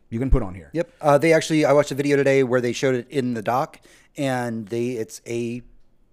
[0.10, 0.70] you can put on here.
[0.74, 0.90] Yep.
[1.02, 3.80] Uh, they actually, I watched a video today where they showed it in the dock,
[4.18, 5.62] and they it's a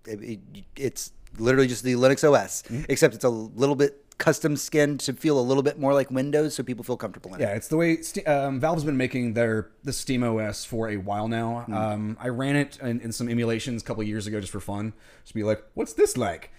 [0.06, 0.40] it,
[0.76, 2.84] it's literally just the Linux OS, Mm-hmm.
[2.88, 6.54] except it's a little bit custom skinned to feel a little bit more like Windows,
[6.54, 7.44] so people feel comfortable in it.
[7.44, 11.26] Yeah, it's the way um, Valve's been making their the Steam OS for a while
[11.26, 11.62] now.
[11.62, 11.74] Hmm.
[11.74, 14.92] Um, I ran it in, in some emulations a couple years ago just for fun,
[15.22, 16.52] just to be like, "What's this like?"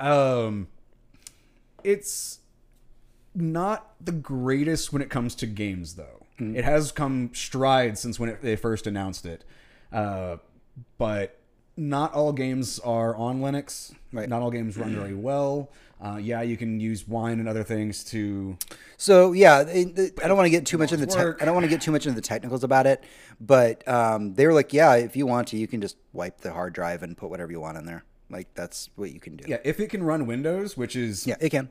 [0.00, 0.68] Um,
[1.84, 2.40] it's
[3.34, 6.26] not the greatest when it comes to games, though.
[6.38, 6.56] Hmm.
[6.56, 9.44] It has come strides since when it, they first announced it,
[9.92, 10.38] uh,
[10.96, 11.38] but
[11.76, 13.94] not all games are on Linux.
[14.12, 14.28] Right.
[14.28, 15.70] Not all games run very well.
[16.02, 18.58] Uh, yeah, you can use Wine and other things to
[18.96, 21.44] So yeah, it- it- I don't want to get too much into the te- I
[21.44, 23.04] don't want to get too much into the technicals about it,
[23.40, 26.52] but um, they were like, yeah, if you want to, you can just wipe the
[26.52, 28.02] hard drive and put whatever you want in there.
[28.30, 29.44] Like that's what you can do.
[29.46, 31.68] Yeah, if it can run Windows, which is yeah, it can.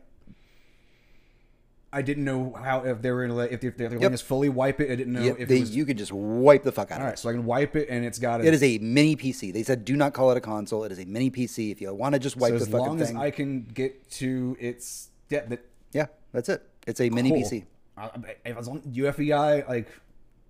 [1.94, 4.80] I didn't know how if they were gonna let if they're letting us fully wipe
[4.80, 4.90] it.
[4.92, 6.96] I didn't know Yep, if they, it was you could just wipe the fuck out
[7.00, 7.14] all of right.
[7.14, 7.20] it.
[7.20, 9.52] So I can wipe it, and it's got a, It is a mini PC.
[9.52, 10.86] They said do not call it a console.
[10.86, 11.72] It is a mini PC.
[11.72, 14.10] If you want to just wipe so the as fucking long as I can get
[14.12, 16.64] to its yeah, that yeah, that's it.
[16.88, 17.42] It's a mini cool.
[17.42, 17.66] PC.
[17.98, 18.10] I, I-
[18.46, 19.90] if it's on UFEI, like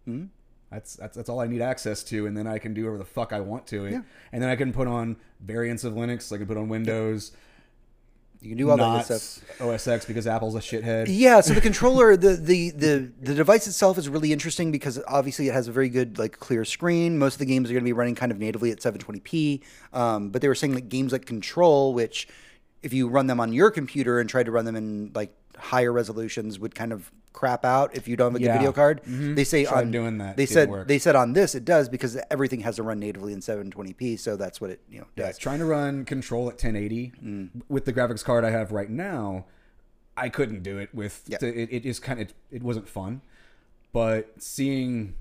[0.05, 0.25] Hmm?
[0.71, 3.05] that's that's that's all I need access to, and then I can do whatever the
[3.05, 4.01] fuck I want to it, Yeah.
[4.31, 6.31] and then I can put on variants of Linux.
[6.31, 7.31] I can put on Windows,
[8.41, 9.61] You can do all that not good stuff.
[9.61, 11.05] OS X because Apple's a shithead.
[11.07, 15.47] Yeah, so the controller, the, the the the device itself is really interesting because obviously
[15.47, 17.19] it has a very good like clear screen.
[17.19, 19.61] Most of the games are going to be running kind of natively at 720p.
[19.93, 22.27] Um, but they were saying that games like Control, which
[22.81, 25.93] if you run them on your computer and try to run them in like higher
[25.93, 28.57] resolutions, would kind of crap out if you don't have a good Yeah.
[28.57, 29.01] video card.
[29.05, 30.88] They say Tried on doing that, They said work.
[30.88, 34.17] they said on this it does because everything has to run natively in 720p.
[34.17, 35.38] So that's what it you know Yeah, does.
[35.38, 37.49] trying to run Control at 1080 Mm.
[37.69, 39.45] with the graphics card I have right now,
[40.17, 41.23] I couldn't do it with.
[41.25, 41.38] Yeah.
[41.41, 43.21] It, it is kind of it, it wasn't fun,
[43.93, 45.15] but seeing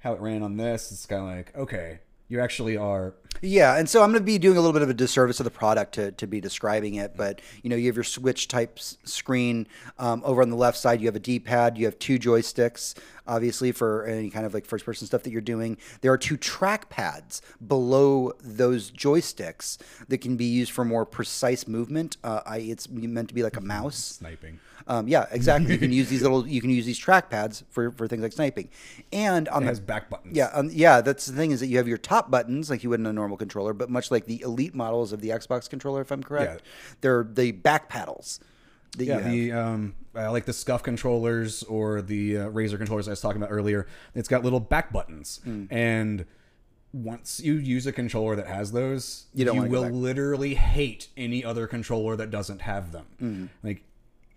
[0.00, 3.14] how it ran on this, it's kind of like okay, you actually are.
[3.42, 5.42] Yeah, and so I'm going to be doing a little bit of a disservice to
[5.42, 8.78] the product to, to be describing it, but you know, you have your Switch type
[8.78, 9.66] s- screen
[9.98, 11.00] um, over on the left side.
[11.00, 11.76] You have a D-pad.
[11.76, 12.94] You have two joysticks,
[13.26, 15.76] obviously for any kind of like first-person stuff that you're doing.
[16.00, 19.78] There are two track pads below those joysticks
[20.08, 22.16] that can be used for more precise movement.
[22.24, 23.96] Uh, I, it's meant to be like a mouse.
[23.96, 24.60] Sniping.
[24.86, 25.72] Um, yeah, exactly.
[25.72, 26.46] You can use these little.
[26.46, 28.68] You can use these track pads for, for things like sniping,
[29.14, 30.36] and on It the has back buttons.
[30.36, 31.00] yeah, um, yeah.
[31.00, 33.12] That's the thing is that you have your top buttons like you would in a
[33.12, 36.62] normal controller, but much like the elite models of the Xbox controller, if I'm correct,
[36.64, 36.70] Yeah.
[37.00, 38.40] they're the back paddles.
[38.96, 39.32] that Yeah, you have.
[39.32, 43.42] the um, I like the SCUF controllers or the uh, Razer controllers I was talking
[43.42, 43.88] about earlier.
[44.14, 45.64] It's got little back buttons, Hmm.
[45.68, 46.26] and
[46.92, 51.66] once you use a controller that has those, You wanna will literally hate any other
[51.66, 53.06] controller that doesn't have them.
[53.18, 53.46] Hmm.
[53.64, 53.82] Like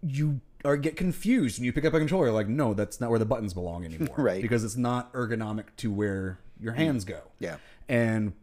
[0.02, 2.32] you are get confused when you pick up a controller.
[2.32, 4.16] Like, no, that's not where the buttons belong anymore.
[4.18, 4.42] Right.
[4.42, 7.22] Because it's not ergonomic to where your hands go.
[7.40, 7.58] Yeah.
[7.88, 8.34] And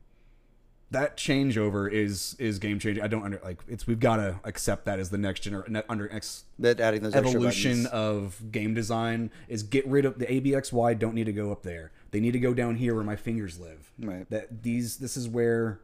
[0.94, 3.02] that changeover is is game changing.
[3.02, 6.08] I don't under like it's we've got to accept that as the next generation under
[6.08, 11.14] next That adding those evolution of game design is get rid of the ABXY don't
[11.14, 11.90] need to go up there.
[12.12, 13.90] They need to go down here where my fingers live.
[13.98, 14.30] Right.
[14.30, 15.80] That these this is where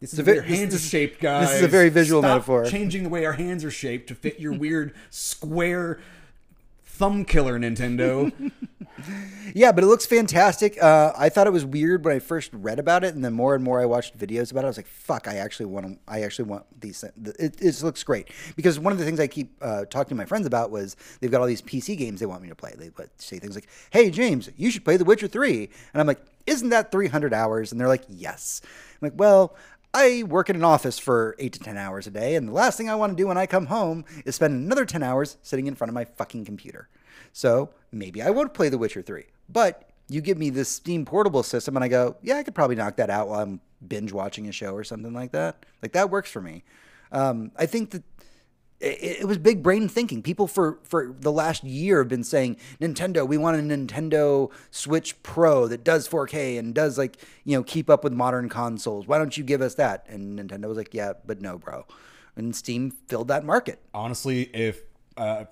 [0.00, 1.48] this is a your hands this- are shaped, guys.
[1.48, 2.66] this is a very visual Stop metaphor.
[2.66, 5.98] Changing the way our hands are shaped to fit your weird square
[6.82, 8.52] thumb killer Nintendo.
[9.54, 10.80] Yeah, but it looks fantastic.
[10.82, 13.54] Uh, I thought it was weird when I first read about it, and then more
[13.54, 14.66] and more I watched videos about it.
[14.66, 15.26] I was like, "Fuck!
[15.26, 15.98] I actually want to.
[16.06, 17.02] I actually want these.
[17.02, 20.24] It, it looks great because one of the things I keep uh, talking to my
[20.24, 22.74] friends about was they've got all these PC games they want me to play.
[22.76, 25.70] They say things like, "Hey, James, you should play The Witcher 3.
[25.92, 29.56] and I'm like, "Isn't that 300 hours?" And they're like, "Yes." I'm like, "Well."
[29.92, 32.78] I work in an office for eight to 10 hours a day, and the last
[32.78, 35.66] thing I want to do when I come home is spend another 10 hours sitting
[35.66, 36.88] in front of my fucking computer.
[37.32, 39.24] So maybe I won't play The Witcher 3.
[39.48, 42.76] But you give me this Steam portable system, and I go, yeah, I could probably
[42.76, 45.64] knock that out while I'm binge watching a show or something like that.
[45.82, 46.64] Like that works for me.
[47.12, 48.02] Um, I think that
[48.80, 50.22] it, it was big brain thinking.
[50.22, 55.22] People for for the last year have been saying, Nintendo, we want a Nintendo Switch
[55.22, 59.06] Pro that does 4K and does like you know keep up with modern consoles.
[59.06, 60.06] Why don't you give us that?
[60.08, 61.86] And Nintendo was like, yeah, but no, bro.
[62.36, 63.80] And Steam filled that market.
[63.92, 64.82] Honestly, if
[65.16, 65.44] uh,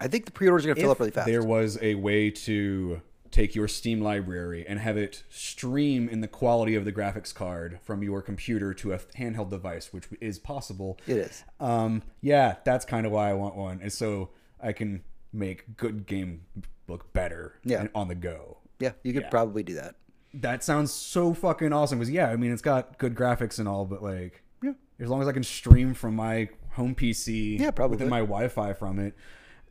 [0.00, 1.26] I think the pre-orders are gonna fill up really fast.
[1.26, 6.28] there was a way to take your Steam library and have it stream in the
[6.28, 10.98] quality of the graphics card from your computer to a handheld device, which is possible.
[11.06, 11.44] It is.
[11.58, 14.30] Um, yeah, that's kind of why I want one, and so
[14.62, 16.42] I can make good game
[16.86, 17.58] look better.
[17.64, 17.88] Yeah.
[17.94, 18.58] on the go.
[18.78, 19.96] Yeah, you could probably do that.
[20.34, 21.98] That sounds so fucking awesome.
[21.98, 24.72] Because yeah, I mean, it's got good graphics and all, but like, Yeah.
[25.00, 27.96] as long as I can stream from my home PC, Yeah, probably.
[27.96, 29.14] within my Wi-Fi from it,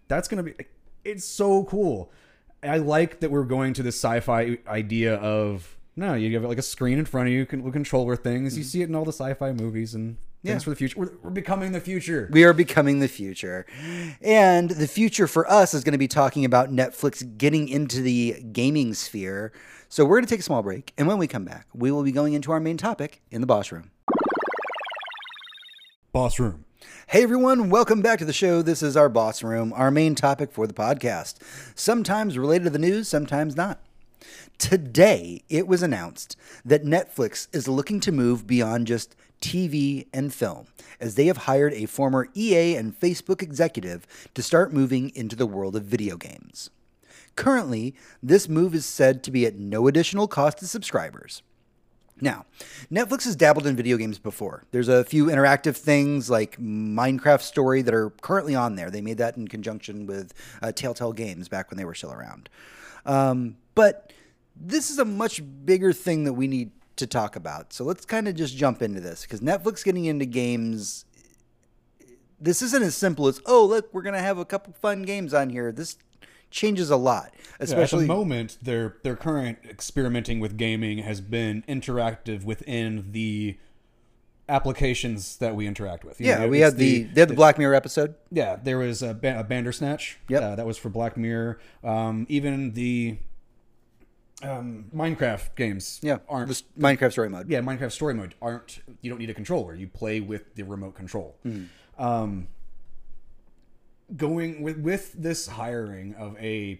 [0.07, 0.53] that's gonna be.
[1.03, 2.11] It's so cool.
[2.61, 6.61] I like that we're going to this sci-fi idea of no, you have like a
[6.63, 8.57] screen in front of you, can controller things.
[8.57, 10.47] You see it in all the sci-fi movies and Mm-hmm.
[10.49, 10.53] Yeah.
[10.55, 10.99] things for the future.
[10.99, 12.27] We're, we're becoming the future.
[12.29, 13.65] We are becoming the future.
[14.21, 18.43] And the future for us is going to be talking about Netflix getting into the
[18.51, 19.53] gaming sphere.
[19.87, 20.91] So we're going to take a small break.
[20.97, 23.47] And when we come back, we will be going into our main topic in the
[23.47, 23.91] boss room.
[26.11, 26.62] Boss room.
[27.07, 28.61] Hey everyone, welcome back to the show.
[28.61, 31.35] This is our boss room, our main topic for the podcast.
[31.75, 33.79] Sometimes related to the news, sometimes not.
[34.57, 40.67] Today, it was announced that Netflix is looking to move beyond just TV and film,
[40.99, 45.45] as they have hired a former EA and Facebook executive to start moving into the
[45.45, 46.69] world of video games.
[47.35, 47.93] Currently,
[48.23, 51.43] this move is said to be at no additional cost to subscribers.
[52.23, 52.45] Now,
[52.89, 54.63] Netflix has dabbled in video games before.
[54.71, 58.89] There's a few interactive things like Minecraft Story that are currently on there.
[58.89, 62.47] They made that in conjunction with uh, Telltale Games back when they were still around.
[63.05, 64.13] Um, but
[64.55, 67.73] this is a much bigger thing that we need to talk about.
[67.73, 71.03] So let's kind of just jump into this because Netflix getting into games.
[72.39, 75.49] This isn't as simple as oh look we're gonna have a couple fun games on
[75.49, 75.73] here.
[75.73, 75.97] This
[76.53, 81.63] changes a lot, especially At the moment, their their current experimenting with gaming has been
[81.67, 83.57] interactive within the
[84.47, 86.19] applications that we interact with.
[86.19, 86.39] You yeah.
[86.39, 88.15] know, We had the, they had the Black Mirror episode.
[88.29, 88.57] yeah.
[88.61, 90.19] There was a, ba- a Bandersnatch.
[90.27, 90.41] Yep.
[90.43, 91.59] uh, that was for Black Mirror.
[91.83, 93.17] Um, even the
[94.43, 95.99] um, Minecraft games.
[96.03, 97.49] Yeah, aren't the Minecraft Story Mode.
[97.49, 98.81] yeah Minecraft Story Mode aren't.
[99.01, 99.73] You don't need a controller.
[99.75, 101.35] You play with the remote control.
[101.43, 101.63] Hmm.
[101.97, 102.47] Um,
[104.15, 106.79] going with with this hiring of a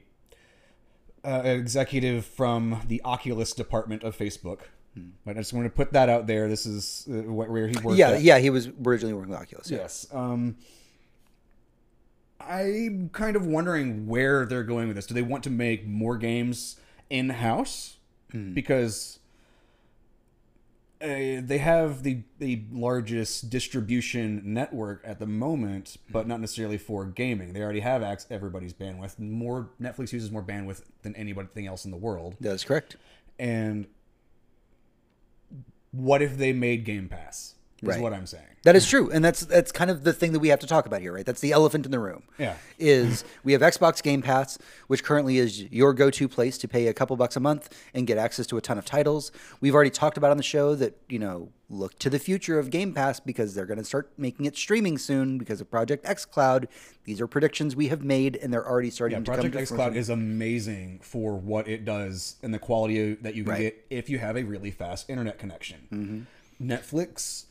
[1.25, 4.61] uh, executive from the Oculus department of Facebook.
[5.25, 6.47] But I just want to put that out there.
[6.47, 7.97] This is uh, what where he worked.
[7.97, 8.21] Yeah, at.
[8.21, 9.71] yeah, he was originally working with Oculus.
[9.71, 9.77] Yeah.
[9.79, 10.07] Yes.
[10.13, 10.57] Um,
[12.39, 15.05] I'm kind of wondering where they're going with this.
[15.05, 16.79] Do they want to make more games
[17.09, 17.97] in house?
[18.53, 19.19] Because
[21.03, 27.05] uh, they have the the largest distribution network at the moment, but not necessarily for
[27.05, 27.51] gaming.
[27.51, 29.19] They already have ac- everybody's bandwidth.
[29.19, 32.35] More Netflix uses more bandwidth than anybody else in the world.
[32.39, 32.95] That is correct.
[33.37, 33.87] And
[35.91, 37.52] what if they made Game Pass?
[37.83, 38.01] Is Right.
[38.01, 38.43] what I'm saying.
[38.63, 40.85] That is true, and that's that's kind of the thing that we have to talk
[40.85, 41.25] about here, right?
[41.25, 42.23] That's the elephant in the room.
[42.39, 42.55] Yeah.
[42.79, 44.57] is we have Xbox Game Pass,
[44.87, 48.17] which currently is your go-to place to pay a couple bucks a month and get
[48.17, 49.31] access to a ton of titles.
[49.59, 52.69] We've already talked about on the show that you know look to the future of
[52.69, 56.23] Game Pass because they're going to start making it streaming soon because of Project X
[56.23, 56.69] Cloud.
[57.03, 59.59] These are predictions we have made, and they're already starting Yeah, to Project come to
[59.59, 59.71] X.
[59.71, 63.61] Cloud is amazing for what it does and the quality that you can Right.
[63.61, 65.79] get if you have a really fast internet connection.
[65.91, 66.71] Mm-hmm.
[66.71, 67.45] Netflix,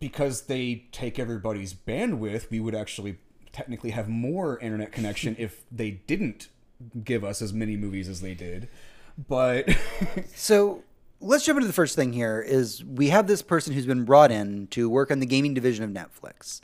[0.00, 3.18] because they take everybody's bandwidth, we would actually
[3.52, 6.48] technically have more internet connection if they didn't
[7.04, 8.68] give us as many movies as they did.
[9.28, 9.68] But
[10.34, 10.84] So
[11.20, 14.30] let's jump into the first thing here is we have this person who's been brought
[14.30, 16.60] in to work on the gaming division of Netflix.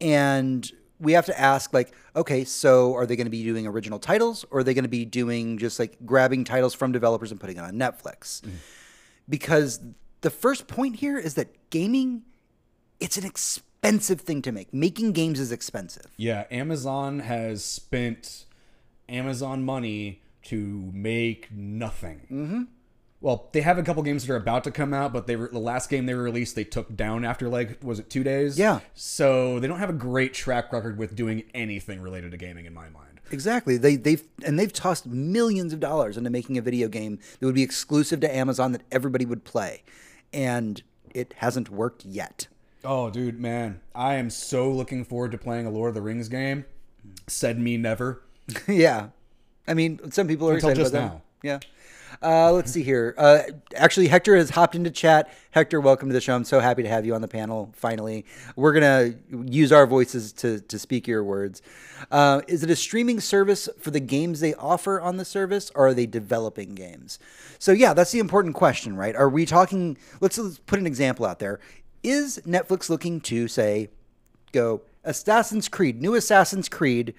[0.00, 3.98] And we have to ask like, okay, so are they going to be doing original
[3.98, 7.40] titles or are they going to be doing just like grabbing titles from developers and
[7.40, 8.40] putting it on Netflix?
[8.40, 8.56] Mm-hmm.
[9.28, 9.80] Because
[10.20, 12.22] the first point here is that gaming
[13.00, 14.72] it's an expensive thing to make.
[14.72, 16.06] Making games is expensive.
[16.16, 18.44] yeah, Amazon has spent
[19.08, 22.20] Amazon money to make nothing.
[22.30, 22.62] Mm-hmm.
[23.20, 25.48] Well, they have a couple games that are about to come out, but they were,
[25.48, 28.58] the last game they released they took down after like was it two days?
[28.58, 28.80] Yeah.
[28.94, 32.74] So they don't have a great track record with doing anything related to gaming in
[32.74, 33.20] my mind.
[33.32, 33.76] Exactly.
[33.78, 37.54] They they've and they've tossed millions of dollars into making a video game that would
[37.54, 39.82] be exclusive to Amazon that everybody would play.
[40.32, 40.82] And
[41.12, 42.46] it hasn't worked yet.
[42.86, 46.28] Oh, dude, man, I am so looking forward to playing a Lord of the Rings
[46.28, 46.64] game.
[47.26, 48.22] Said me never.
[48.68, 49.08] yeah.
[49.66, 51.14] I mean, some people are Until excited just about that.
[51.14, 51.22] now.
[51.42, 51.58] Yeah.
[52.22, 53.12] Uh, let's see here.
[53.18, 53.42] Uh,
[53.74, 55.28] actually, Hector has hopped into chat.
[55.50, 56.36] Hector, welcome to the show.
[56.36, 57.72] I'm so happy to have you on the panel.
[57.74, 58.24] Finally,
[58.54, 59.14] we're gonna
[59.44, 61.62] use our voices to to speak your words.
[62.10, 65.88] Uh, is it a streaming service for the games they offer on the service, or
[65.88, 67.18] are they developing games?
[67.58, 69.14] So yeah, that's the important question, right?
[69.16, 69.98] Are we talking?
[70.20, 71.58] Let's, let's put an example out there.
[72.02, 73.88] Is Netflix looking to say,
[74.52, 77.14] go Assassin's Creed, new Assassin's Creed?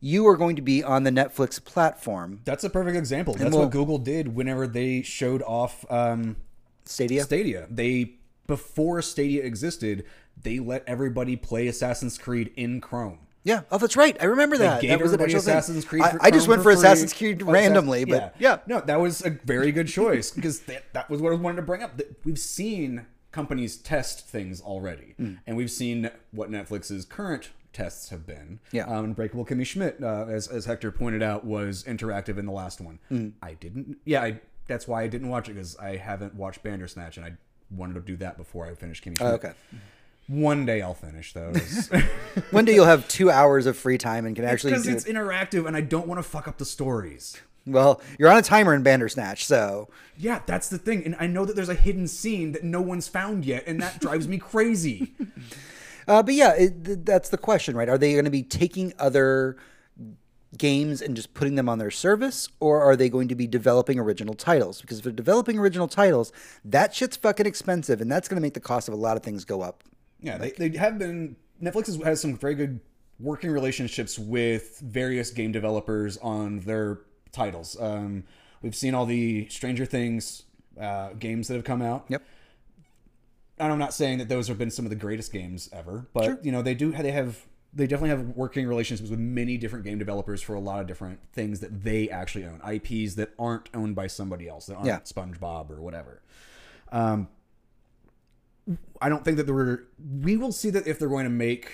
[0.00, 3.34] You are going to be on the Netflix platform, That's a perfect example.
[3.34, 6.36] That's we'll- what Google did whenever they showed off um,
[6.84, 7.22] Stadia.
[7.22, 7.66] Stadia.
[7.70, 8.16] They
[8.46, 10.04] before Stadia existed,
[10.42, 13.20] they let everybody play Assassin's Creed in Chrome.
[13.44, 13.62] Yeah.
[13.70, 14.16] Oh, that's right.
[14.20, 14.80] I remember that.
[14.82, 15.38] gave that was everybody thing.
[15.38, 16.02] Assassin's Creed.
[16.02, 16.74] I, I just went for free.
[16.74, 18.58] Assassin's Creed Oh, randomly, Assassin- but yeah.
[18.66, 21.62] no, that was a very good choice because that, that was what I wanted to
[21.62, 21.96] bring up.
[21.96, 25.34] That We've seen companies test things already, Hmm.
[25.46, 28.60] and we've seen what Netflix's current tests have been.
[28.70, 28.84] Yeah.
[28.86, 32.80] um, Unbreakable Kimmy Schmidt, uh, as as Hector pointed out, was interactive in the last
[32.80, 32.98] one.
[33.08, 33.28] Hmm.
[33.42, 33.98] I didn't.
[34.04, 37.32] Yeah, I, that's why I didn't watch it because I haven't watched Bandersnatch, and I
[37.70, 39.30] wanted to do that before I finished Kimmy Schmidt.
[39.30, 39.52] Oh, okay.
[40.28, 41.90] One day I'll finish those.
[42.50, 45.14] One day you'll have two hours of free time and can actually Because it's it.
[45.14, 47.36] interactive and I don't want to fuck up the stories.
[47.66, 51.04] Well, you're on a timer in Bandersnatch, so Yeah, that's the thing.
[51.04, 54.00] And I know that there's a hidden scene that no one's found yet, and that
[54.00, 55.14] drives me crazy.
[56.06, 57.88] Uh, but yeah, it, th- that's the question, right?
[57.88, 59.56] Are they going to be taking other
[60.56, 63.98] games and just putting them on their service, or are they going to be developing
[63.98, 64.80] original titles?
[64.80, 66.32] Because if they're developing original titles,
[66.64, 69.22] that shit's fucking expensive, and that's going to make the cost of a lot of
[69.22, 69.82] things go up.
[70.20, 71.36] Yeah, they, they have been.
[71.62, 72.80] Netflix has some very good
[73.20, 77.00] working relationships with various game developers on their
[77.34, 77.76] titles.
[77.80, 78.24] Um,
[78.62, 80.44] we've seen all the Stranger Things
[80.80, 82.06] uh, games that have come out.
[82.08, 82.22] Yep.
[83.58, 86.44] and I'm not saying that those have been some of the greatest games ever, but
[86.44, 87.44] you know they do they have
[87.76, 91.18] they definitely have working relationships with many different game developers for a lot of different
[91.32, 95.00] things that they actually own, IPs that aren't owned by somebody else, that aren't Yeah.
[95.00, 96.22] SpongeBob or whatever.
[96.92, 97.26] Um,
[99.00, 99.84] I don't think that there were.
[100.22, 101.70] We will see that if they're going to make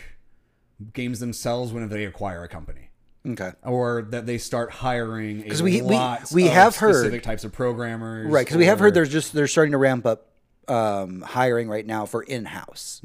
[0.93, 2.90] games themselves when they acquire a company.
[3.27, 3.53] Okay.
[3.65, 5.99] Or that they start hiring because we- we-
[6.33, 9.47] we have heard- specific types of programmers, Right, because we have heard there's just they're
[9.47, 10.27] starting to ramp up
[10.69, 13.03] um, hiring right now for in-house.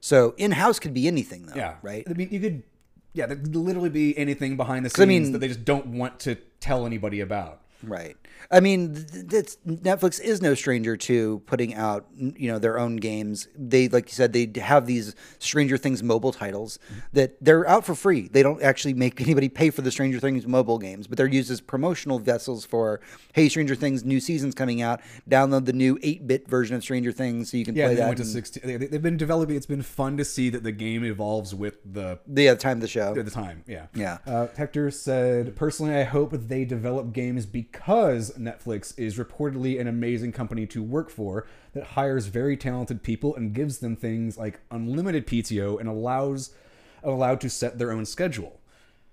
[0.00, 1.56] So in-house could be anything, though.
[1.56, 1.74] Yeah.
[1.82, 2.06] Right.
[2.08, 2.62] I mean, you could,
[3.12, 5.86] yeah, there could literally be anything behind the scenes I mean- that they just don't
[5.88, 7.62] want to tell anybody about.
[7.82, 8.16] Right.
[8.50, 12.78] I mean, th- th- that's, Netflix is no stranger to putting out, you know, their
[12.78, 13.48] own games.
[13.56, 16.78] They, like you said, they have these Stranger Things mobile titles
[17.12, 18.28] that they're out for free.
[18.28, 21.50] They don't actually make anybody pay for the Stranger Things mobile games, but they're used
[21.50, 23.00] as promotional vessels for,
[23.32, 25.00] hey, Stranger Things new season's coming out.
[25.28, 28.06] Download the new 8-bit version of Stranger Things so you can Yeah, play they that.
[28.08, 29.56] Went to 16, they, they've been developing.
[29.56, 32.88] It's been fun to see that the game evolves with the the time of the
[32.88, 33.12] show.
[33.14, 33.64] the time.
[33.66, 33.86] Yeah.
[33.94, 34.18] Yeah.
[34.26, 40.32] Uh, Hector said, personally, I hope they develop games because Netflix is reportedly an amazing
[40.32, 45.26] company to work for that hires very talented people and gives them things like unlimited
[45.26, 46.50] PTO and allows
[47.02, 48.60] allowed to set their own schedule.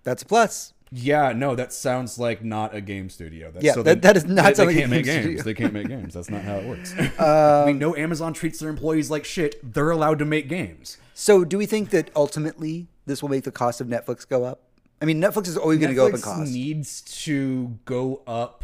[0.03, 0.73] That's a plus.
[0.95, 3.49] Yeah, no, that sounds like not a game studio.
[3.51, 5.25] That's, Yeah, that- that is not they, something they can't make game games.
[5.25, 6.13] studio- They can't make games.
[6.13, 6.93] That's not how it works.
[7.19, 9.73] I mean, um, no Amazon treats their employees like shit.
[9.73, 10.97] They're allowed to make games.
[11.15, 14.61] So, do we think that ultimately this will make the cost of Netflix go up?
[15.03, 16.53] I mean, Netflix is always going to go up in Netflix cost.
[16.53, 18.63] needs to go up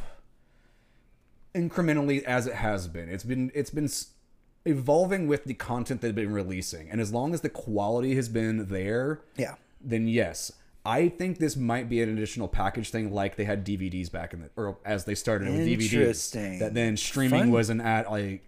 [1.54, 3.10] incrementally as it has been.
[3.10, 3.90] It's been it's been
[4.66, 8.68] evolving with the content they've been releasing, and as long as the quality has been
[8.68, 9.56] there, Yeah.
[9.82, 10.52] then yes.
[10.86, 14.42] I think this might be an additional package thing, like they had DVDs back in
[14.44, 15.92] the, or as they started with DVDs.
[15.94, 16.60] Interesting.
[16.60, 17.52] That then streaming Fun.
[17.52, 18.44] wasn't at like.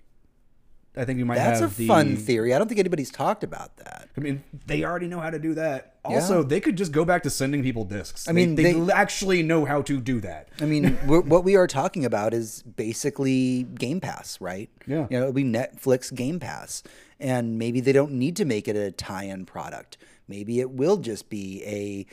[0.96, 1.88] I think you might That's a have the.
[1.88, 2.54] fun theory.
[2.54, 4.01] I don't think anybody's talked about that.
[4.18, 5.96] I mean, they already know how to do that.
[6.04, 8.28] Also, they could just go back to sending people discs.
[8.28, 10.50] I mean, they, they- they actually know how to do that.
[10.60, 14.70] I mean, what we are talking about is basically Game Pass, right?
[14.86, 15.08] Yeah.
[15.10, 16.84] You know, it'll be Netflix Game Pass.
[17.20, 19.98] And maybe they don't need to make it a tie in product.
[20.28, 22.06] Maybe it will just be a,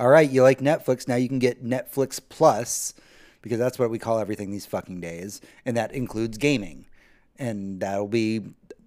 [0.00, 2.92] all right, you like Netflix, now you can get Netflix Plus,
[3.42, 5.40] because that's what we call everything these fucking days.
[5.64, 6.86] And that includes gaming.
[7.38, 8.42] And that'll be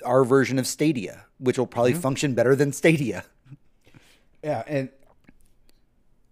[0.05, 2.01] our version of Stadia, which will probably mm-hmm.
[2.01, 3.25] function better than Stadia.
[4.43, 4.89] Yeah, and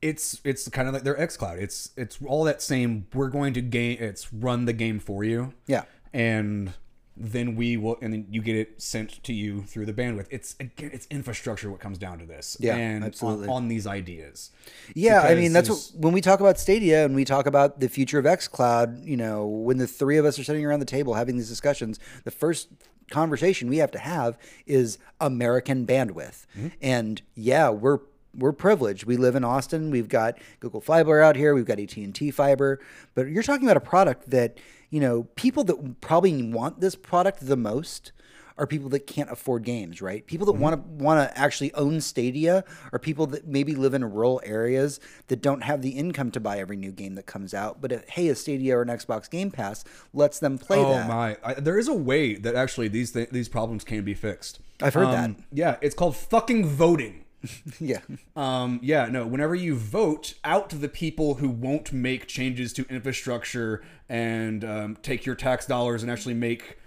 [0.01, 1.59] it's it's kind of like their XCloud.
[1.59, 3.07] It's it's all that same.
[3.13, 3.97] We're going to game.
[3.99, 5.53] It's run the game for you.
[5.68, 5.84] Yeah.
[6.13, 6.74] and
[7.20, 10.28] then we will, and then you get it sent to you through the bandwidth.
[10.30, 11.70] It's again, it's infrastructure.
[11.70, 12.57] What comes down to this.
[12.59, 13.47] Yeah, and on- absolutely.
[13.47, 14.51] on, these ideas.
[14.93, 17.89] Yeah, I mean that's what when we talk about Stadia and we talk about the
[17.89, 21.15] future of XCloud, you know, when the three of us are sitting around the table
[21.15, 22.70] having these discussions, the first
[23.10, 26.45] conversation we have to have is American bandwidth.
[26.58, 26.68] Mm-hmm.
[26.82, 27.99] And yeah, we're
[28.38, 29.05] we're privileged.
[29.05, 29.89] We live in Austin.
[29.89, 31.55] We've got Google Fiber out here.
[31.55, 32.80] We've got AT&T Fiber.
[33.16, 34.60] But you're talking about a product that,
[34.91, 38.12] you know, people that probably want this product the most
[38.58, 40.26] are people that can't afford games, right?
[40.26, 44.03] People that want to want to actually own Stadia are people that maybe live in
[44.03, 47.82] rural areas that don't have the income to buy every new game that comes out.
[47.82, 49.84] But if, hey, a Stadia or an Xbox Game Pass
[50.14, 51.08] lets them play Oh that.
[51.08, 51.38] my!
[51.43, 54.60] I, there is a way that actually these th- these problems can be fixed.
[54.82, 57.24] I've heard Um, Yeah, it's called fucking voting.
[57.80, 57.99] Yeah,
[58.36, 59.26] Um, yeah, no.
[59.28, 65.26] Whenever you vote out the people who won't make changes to infrastructure and um, take
[65.26, 66.78] your tax dollars and actually make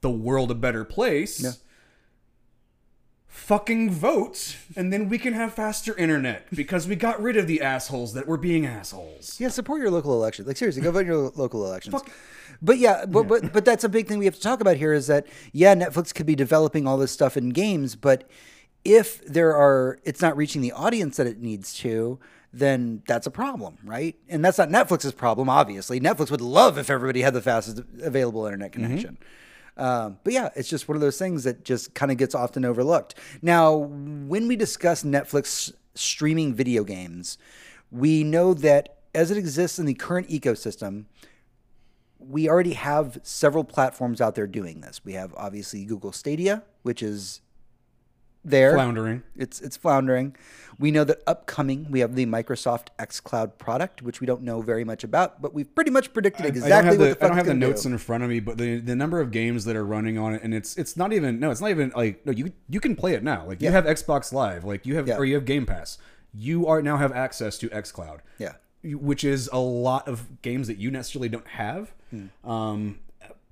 [0.00, 1.58] the world a better place,
[3.26, 7.60] fucking vote, and then we can have faster internet because we got rid of the
[7.60, 9.38] assholes that were being assholes.
[9.38, 9.48] yeah.
[9.48, 10.48] Support your local elections.
[10.48, 12.02] Like seriously, go vote in your local elections.
[12.62, 14.92] But yeah, but, but but that's a big thing we have to talk about here
[14.92, 18.28] is that yeah, Netflix could be developing all this stuff in games, but
[18.86, 22.20] if there are, it's not reaching the audience that it needs to,
[22.52, 24.16] then that's a problem, right?
[24.28, 26.00] And that's not Netflix's problem, obviously.
[26.00, 29.14] Netflix would love if everybody had the fastest available internet connection.
[29.14, 29.24] Mm-hmm.
[29.76, 32.64] Um, but yeah, it's just one of those things that just kind of gets often
[32.64, 33.14] overlooked.
[33.42, 37.38] Now, when we discuss Netflix streaming video games,
[37.90, 41.04] we know that as it exists in the current ecosystem,
[42.18, 45.00] we already have several platforms out there doing this.
[45.04, 47.40] We have obviously Google Stadia, which is
[48.50, 48.72] there.
[48.74, 49.22] Floundering.
[49.36, 50.36] It's it's floundering.
[50.78, 54.84] We know that upcoming we have the Microsoft xCloud product, which we don't know very
[54.84, 57.28] much about, but we've pretty much predicted exactly I don't have what the, the I
[57.28, 57.90] don't have the notes do.
[57.90, 60.42] in front of me, but the, the number of games that are running on it,
[60.42, 63.14] and it's it's not even no, it's not even like no, you you can play
[63.14, 63.46] it now.
[63.46, 63.72] Like you Yeah.
[63.72, 65.16] have Xbox Live, like you have Yeah.
[65.16, 65.98] or you have Game Pass.
[66.34, 68.18] You are now have access to XCloud.
[68.38, 68.52] Yeah.
[68.84, 71.92] which is a lot of games that you necessarily don't have.
[72.10, 72.48] Hmm.
[72.48, 72.98] Um,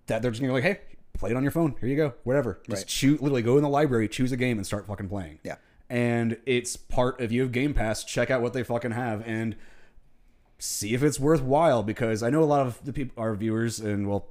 [0.07, 0.81] that they're just gonna be like, hey,
[1.15, 1.75] play it on your phone.
[1.81, 2.61] Here you go, whatever.
[2.69, 2.87] Just Right.
[2.87, 5.39] choose, literally go in the library, choose a game, and start fucking playing.
[5.43, 5.57] Yeah.
[5.91, 8.05] and it's part of you have Game Pass.
[8.05, 9.55] Check out what they fucking have and
[10.59, 14.09] see if it's worthwhile because I know a lot of the people, our viewers, and
[14.09, 14.29] well,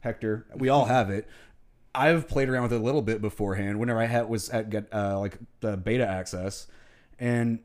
[0.00, 1.28] Hector, we all have it.
[1.94, 3.78] I've played around with it a little bit beforehand.
[3.80, 6.66] Whenever I had was at get uh, like the beta access,
[7.18, 7.58] and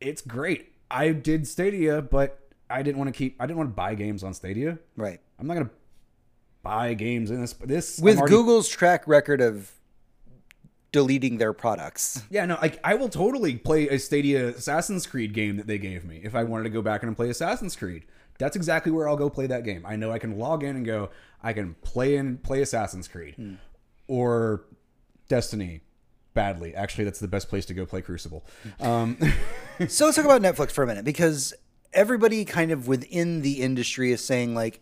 [0.00, 0.72] it's great.
[0.90, 3.36] I did Stadia, but I didn't want to keep.
[3.38, 4.78] I didn't want to buy games on Stadia.
[4.96, 5.20] Right.
[5.38, 5.70] I'm not gonna
[6.62, 7.52] buy games in this.
[7.54, 9.72] This With already- Google's track record of
[10.92, 12.22] deleting their products.
[12.30, 16.04] Yeah, no, like I will totally play a Stadia Assassin's Creed game that they gave
[16.04, 18.04] me if I wanted to go back and play Assassin's Creed.
[18.38, 19.84] That's exactly where I'll go play that game.
[19.86, 21.10] I know I can log in and go.
[21.42, 23.54] I can play and play Assassin's Creed Hmm.
[24.08, 24.64] or
[25.28, 25.82] Destiny.
[26.32, 28.44] Badly, actually, that's the best place to go play Crucible.
[28.78, 29.16] Um,
[29.88, 31.52] so let's talk about Netflix for a minute because
[31.92, 34.80] everybody kind of within the industry is saying like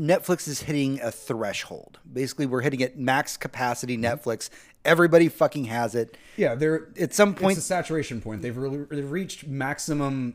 [0.00, 1.98] Netflix is hitting a threshold.
[2.10, 4.48] Basically, we're hitting at max capacity Netflix.
[4.84, 6.16] Everybody fucking has it.
[6.36, 8.40] yeah, they're At some point, it's a saturation point.
[8.40, 10.34] They've, really, they've reached maximum,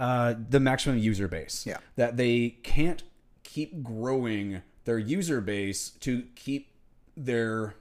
[0.00, 1.64] uh, the maximum user base.
[1.66, 1.78] Yeah.
[1.96, 3.04] That they can't
[3.44, 6.72] keep growing their user base to keep
[7.16, 7.76] their,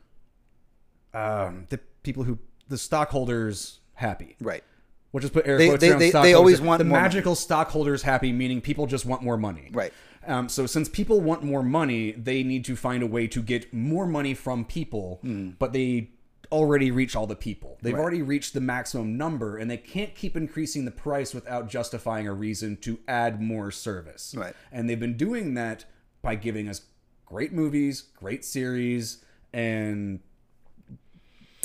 [1.14, 2.38] um, the people who
[2.68, 4.36] the stockholders happy.
[4.39, 4.64] right.
[5.12, 7.04] We'll just put air They- quotes they- around they- they always want the more money.
[7.08, 9.70] magical stockholders happy, meaning people just want more money.
[9.72, 9.94] Right.
[10.26, 13.74] Um, so since people want more money, they need to find a way to get
[13.74, 15.19] more money from people,
[15.59, 16.11] but they
[16.51, 17.78] already reach all the people.
[17.82, 17.93] They've.
[17.93, 17.99] Right.
[17.99, 22.34] already reached the maximum number, and they can't keep increasing the price without justifying a
[22.34, 24.36] reason to add more service.
[24.38, 24.53] Right.
[24.71, 25.86] And they've been doing that
[26.21, 26.82] by giving us
[27.26, 30.19] great movies, great series, and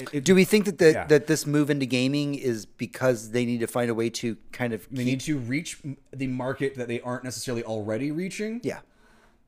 [0.00, 1.06] it, it- Do we think that the, Yeah.
[1.06, 4.72] that this move into gaming is because they need to find a way to kind
[4.72, 5.78] of they need to reach
[6.12, 8.60] the market that they aren't necessarily already reaching.
[8.62, 8.80] yeah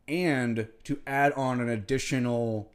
[0.09, 2.69] and to add on an additional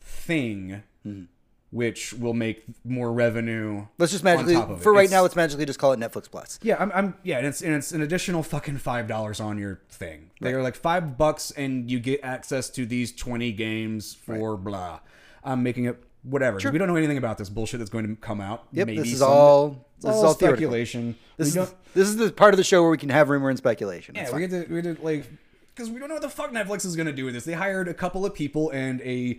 [0.00, 1.24] thing mm-hmm.
[1.70, 4.82] which will make more revenue let's just magically top of it.
[4.82, 6.58] for right It's- now let's magically just call it Netflix Plus.
[6.62, 9.80] yeah I'm, I'm yeah and it's and it's an additional fucking five dollars on your
[9.88, 15.00] thing they're like five bucks and you get access to these 20 games for blah
[15.42, 18.40] i'm making it whatever we don't know anything about this bullshit that's going to come
[18.40, 19.68] out Yep, Maybe this is some- all
[20.00, 22.90] this is all all speculation This is this is the part of the show where
[22.90, 24.14] we can have rumor and speculation.
[24.14, 24.50] Yeah, It's we fine.
[24.50, 25.26] get to we get to like
[25.74, 27.44] because we don't know what the fuck Netflix is gonna do with this.
[27.44, 29.38] They hired a couple of people and a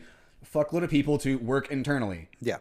[0.53, 2.29] fuckload of people to work internally.
[2.41, 2.57] yeah.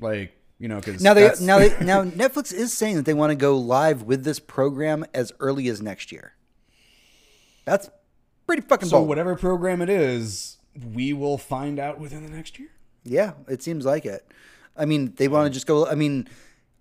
[0.00, 3.30] Like you know, because Now they now they now Netflix is saying that they want
[3.30, 6.34] to go live with this program as early as next year.
[7.64, 7.90] That's
[8.46, 9.08] pretty fucking so bold.
[9.08, 10.58] whatever program it is,
[10.94, 12.68] we will find out within the next year.
[13.04, 14.26] Yeah, it seems like it.
[14.76, 15.86] I mean, they want to just go.
[15.86, 16.28] I mean,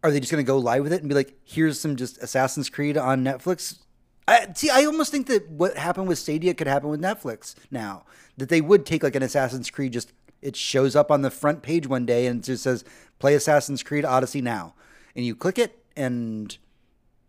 [0.03, 2.17] are they just going to go live with it and be like, "Here's some just
[2.22, 3.80] Assassin's Creed on Netflix"?
[4.28, 4.69] I see.
[4.69, 8.05] I almost think that what happened with Stadia could happen with Netflix now.
[8.38, 11.61] That they would take like an Assassin's Creed, just it shows up on the front
[11.61, 12.84] page one day and it just says,
[13.19, 14.76] "Play Assassin's Creed Odyssey now,"
[15.15, 16.57] and you click it and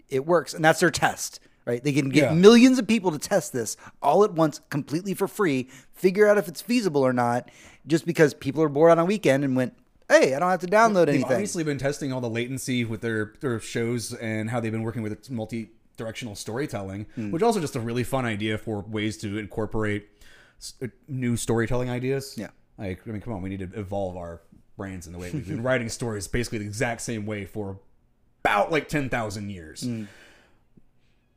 [0.08, 1.40] it works, and that's their test.
[1.64, 1.82] Right?
[1.82, 2.34] They can get Yeah.
[2.34, 5.68] millions of people to test this all at once, completely for free.
[5.94, 7.50] Figure out if it's feasible or not,
[7.86, 9.74] just because people are bored on a weekend and went,
[10.08, 13.00] "Hey, I don't have to download They've anything." obviously been testing all the latency with
[13.00, 17.30] their their shows and how they've been working with multi directional storytelling, Hmm.
[17.30, 20.08] which also just a really fun idea for ways to incorporate
[20.82, 22.34] uh, new storytelling ideas.
[22.36, 22.48] Yeah.
[22.78, 24.40] like I mean, come on, we need to evolve our
[24.76, 27.78] brains in the way we've been writing stories basically the exact same way for
[28.44, 29.82] about like ten thousand years.
[29.82, 30.04] Hmm.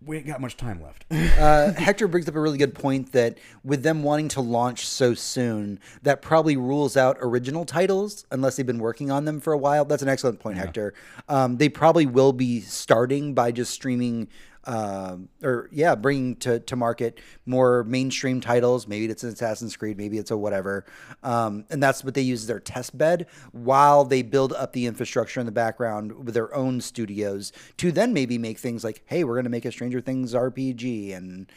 [0.05, 1.05] We ain't got much time left.
[1.11, 5.13] uh, Hector brings up a really good point that with them wanting to launch so
[5.13, 9.57] soon, that probably rules out original titles unless they've been working on them for a
[9.57, 9.85] while.
[9.85, 10.93] That's an excellent point, Hector.
[11.27, 14.27] Um, they probably will be starting by just streaming.
[14.67, 18.87] Um, or yeah, bringing to, to market more mainstream titles.
[18.87, 20.85] Maybe it's an Assassin's Creed, maybe it's a whatever,
[21.21, 24.87] um, and that's what they use as their test bed while they build up the
[24.87, 29.23] infrastructure in the background with their own studios to then maybe make things like, hey,
[29.23, 31.51] we're going to make a Stranger Things RPG, and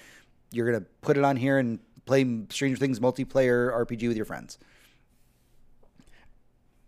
[0.51, 4.27] you're going to put it on here and play Stranger Things multiplayer RPG with your
[4.27, 4.59] friends.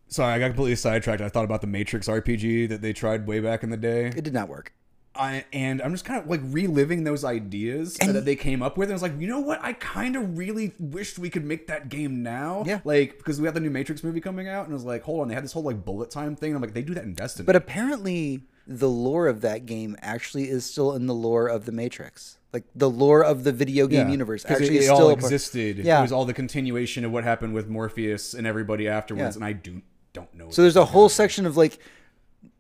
[0.09, 1.23] Sorry, I got completely sidetracked.
[1.23, 4.07] I thought about the Matrix RPG that they tried way back in the day.
[4.07, 4.73] It did not work.
[5.15, 8.89] I, and I'm just kind of like reliving those ideas that they came up with.
[8.89, 9.59] And I was like, you know what?
[9.63, 12.63] I kind of really wished we could make that game now.
[12.67, 12.81] Yeah.
[12.85, 14.67] Like, because we have the new Matrix movie coming out.
[14.67, 15.29] And I was like, hold on.
[15.29, 16.51] They had this whole like bullet time thing.
[16.51, 17.45] And I'm like, they do that in Destiny.
[17.45, 21.73] But apparently, the lore of that game actually is still in the lore of the
[21.73, 22.39] Matrix.
[22.53, 25.25] Like the lore of the video game Yeah, universe actually it, still all a part-
[25.25, 25.79] existed.
[25.79, 25.99] Yeah.
[25.99, 29.35] It was all the continuation of what happened with Morpheus and everybody afterwards.
[29.37, 29.39] Yeah.
[29.39, 29.83] And I do,
[30.13, 30.51] don't know.
[30.51, 31.79] So there's a whole section of like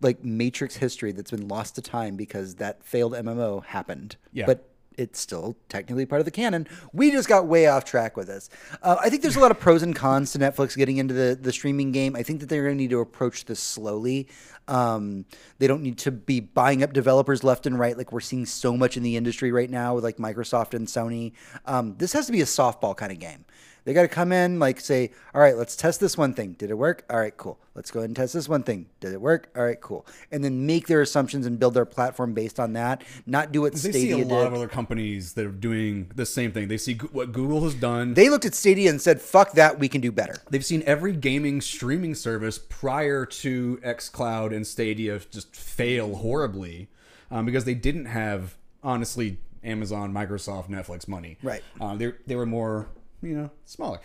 [0.01, 4.17] like Matrix history that's been lost to time because that failed MMO happened.
[4.33, 4.47] Yeah.
[4.47, 6.67] But it's still technically part of the canon.
[6.93, 8.51] We just got way off track with this.
[8.83, 11.39] Uh, I think there's a lot of pros and cons to Netflix getting into the,
[11.41, 12.15] the streaming game.
[12.15, 14.29] I think that they're going to need to approach this slowly.
[14.69, 15.25] Um,
[15.59, 18.77] they don't need to be buying up developers left and right like we're seeing so
[18.77, 21.33] much in the industry right now with like Microsoft and Sony.
[21.65, 23.45] Um, this has to be a softball kind of game.
[23.85, 26.53] They got to come in, like, say, all right, let's test this one thing.
[26.59, 27.05] Did it work?
[27.11, 27.59] All right, cool.
[27.75, 28.87] Let's go ahead and test this one thing.
[29.01, 29.49] Did it work?
[29.57, 30.07] All right, cool.
[30.31, 33.03] And then make their assumptions and build their platform based on that.
[33.27, 34.29] Not do what they Stadia see a did.
[34.29, 36.69] lot of other companies that are doing the same thing.
[36.69, 38.15] They see what Google has done.
[38.15, 41.13] they looked at Stadia and said, "Fuck that, we can do better." They've seen every
[41.13, 46.89] gaming streaming service prior to xCloud and Stadia just fail horribly
[47.31, 51.39] um, because they didn't have, honestly, Amazon, Microsoft, Netflix money.
[51.43, 51.63] Right.
[51.97, 52.89] They they were more,
[53.23, 54.01] you know, smaller.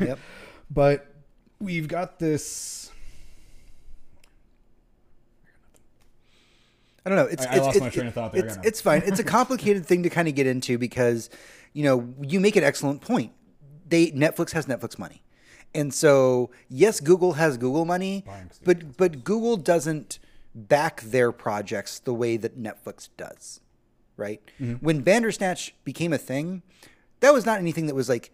[0.00, 0.18] Yep.
[0.70, 1.14] but
[1.58, 2.90] we've got this.
[7.04, 7.26] I don't know.
[7.26, 8.44] It's, I- I lost it's, my train of thought there.
[8.44, 9.02] It's, it's fine.
[9.04, 11.30] It's a complicated thing to kind of get into because,
[11.72, 13.32] you know, you make an excellent point.
[13.88, 15.22] They Netflix has Netflix money,
[15.74, 18.24] and so yes, Google has Google money,
[18.64, 20.18] but but Google doesn't
[20.54, 23.60] back their projects the way that Netflix does,
[24.16, 24.40] right?
[24.58, 24.84] Mm-hmm.
[24.84, 26.62] When Bandersnatch became a thing,
[27.20, 28.32] that was not anything that was like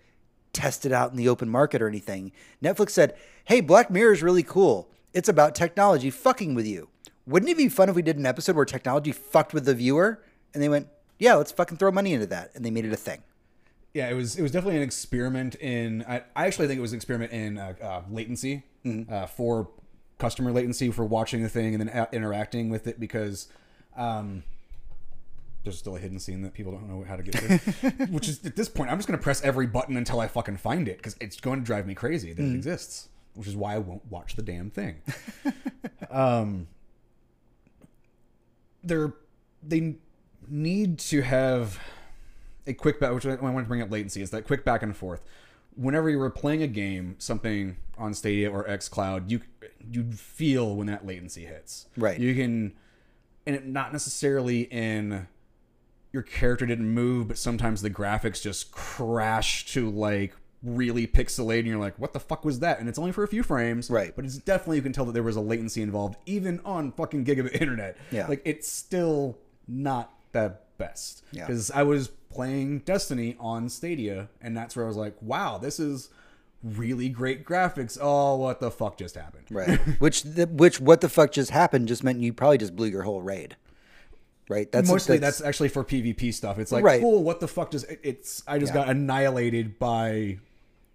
[0.53, 2.33] tested out in the open market or anything.
[2.63, 4.91] Netflix said, "Hey, Black Mirror is really cool.
[5.13, 6.89] It's about technology fucking with you.
[7.27, 10.23] wouldn't it be fun if we did an episode where technology fucked with the viewer
[10.55, 10.89] and they went,
[11.19, 13.23] yeah, let's fucking throw money into that, and they made it a thing.
[13.93, 16.05] Yeah, it was it was definitely an experiment in.
[16.09, 18.63] I, I actually think it was an experiment in uh, uh, latency
[19.11, 19.69] uh, for
[20.19, 23.49] customer latency for watching the thing and then a- interacting with it because
[23.97, 24.43] um,
[25.65, 28.07] there's still a hidden scene that people don't know how to get to.
[28.11, 30.57] Which is at this point, I'm just going to press every button until I fucking
[30.59, 33.09] find it because it's going to drive me crazy that it exists.
[33.35, 34.97] Which is why I won't watch the damn thing.
[36.11, 36.69] um,
[38.83, 39.13] they're
[39.63, 39.97] they
[40.49, 41.79] need to have
[42.67, 44.83] a quick back, which I, I want to bring up latency is that quick back
[44.83, 45.23] and forth.
[45.75, 49.41] Whenever you were playing a game, something on Stadia or XCloud, you
[49.91, 51.87] you feel when that latency hits.
[51.97, 52.19] Right.
[52.19, 52.75] You can,
[53.47, 55.29] and it, not necessarily in
[56.13, 61.69] your character didn't move, but sometimes the graphics just crash to like really pixelated, and
[61.69, 64.15] you're like, "What the fuck was that?" And it's only for a few frames, Right.
[64.17, 67.25] But it's definitely you can tell that there was a latency involved, even on fucking
[67.25, 67.97] gigabit internet.
[68.11, 68.27] Yeah.
[68.27, 71.25] like it's still not the best.
[71.33, 71.47] Yeah.
[71.47, 75.79] because I was playing Destiny on Stadia, and that's where I was like, "Wow, this
[75.81, 76.11] is."
[76.65, 77.97] Really great graphics.
[78.01, 79.45] Oh, what the fuck just happened?
[79.49, 79.79] Right.
[80.01, 83.05] which the, which what the fuck just happened just meant you probably just blew your
[83.05, 83.55] whole raid.
[84.49, 84.71] Right.
[84.73, 86.59] That's Mostly that's, actually for PvP stuff.
[86.59, 87.01] It's like, Right.
[87.01, 88.85] cool, what the fuck does it, it's I just Yeah.
[88.85, 90.39] got annihilated by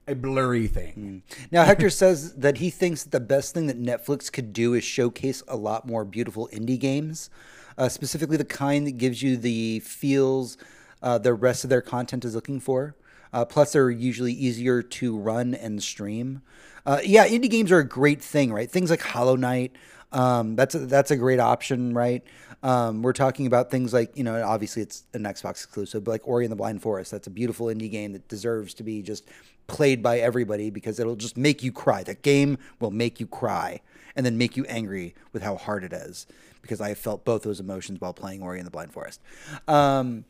[0.07, 1.23] a blurry thing.
[1.51, 5.43] Now, Hector says that he thinks the best thing that Netflix could do is showcase
[5.47, 7.29] a lot more beautiful indie games,
[7.77, 10.57] uh, specifically the kind that gives you the feels
[11.01, 12.95] uh, the rest of their content is looking for.
[13.33, 16.41] Uh, plus, they're usually easier to run and stream.
[16.85, 18.69] Uh, yeah, indie games are a great thing, right?
[18.69, 19.75] Things like Hollow Knight.
[20.11, 22.23] Um, that's a, that's a great option, right?
[22.61, 26.27] Um, we're talking about things like you know, obviously it's an Xbox exclusive, but like
[26.27, 27.11] Ori and the Blind Forest.
[27.11, 29.27] That's a beautiful indie game that deserves to be just
[29.67, 32.03] played by everybody because it'll just make you cry.
[32.03, 33.81] That game will make you cry
[34.15, 36.27] and then make you angry with how hard it is.
[36.61, 39.19] Because I felt both those emotions while playing Ori and the Blind Forest.
[39.67, 40.23] Um,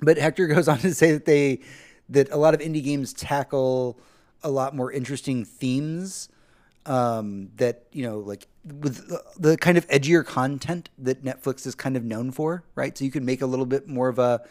[0.00, 1.60] but Hector goes on to say that they
[2.12, 3.98] that a lot of indie games tackle
[4.42, 6.28] a lot more interesting themes
[6.86, 11.74] um, that you know like with the, the kind of edgier content that Netflix is
[11.74, 12.96] kind of known for, right?
[12.96, 14.42] So you can make a little bit more of a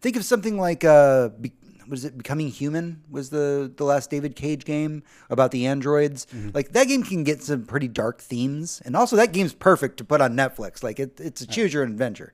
[0.00, 1.52] think of something like uh, be,
[1.86, 2.16] what is it?
[2.16, 6.26] Becoming Human was the the last David Cage game about the androids.
[6.54, 10.04] Like that game can get some pretty dark themes, and also that game's perfect to
[10.04, 10.82] put on Netflix.
[10.82, 12.32] Like it, it's a choose your own adventure.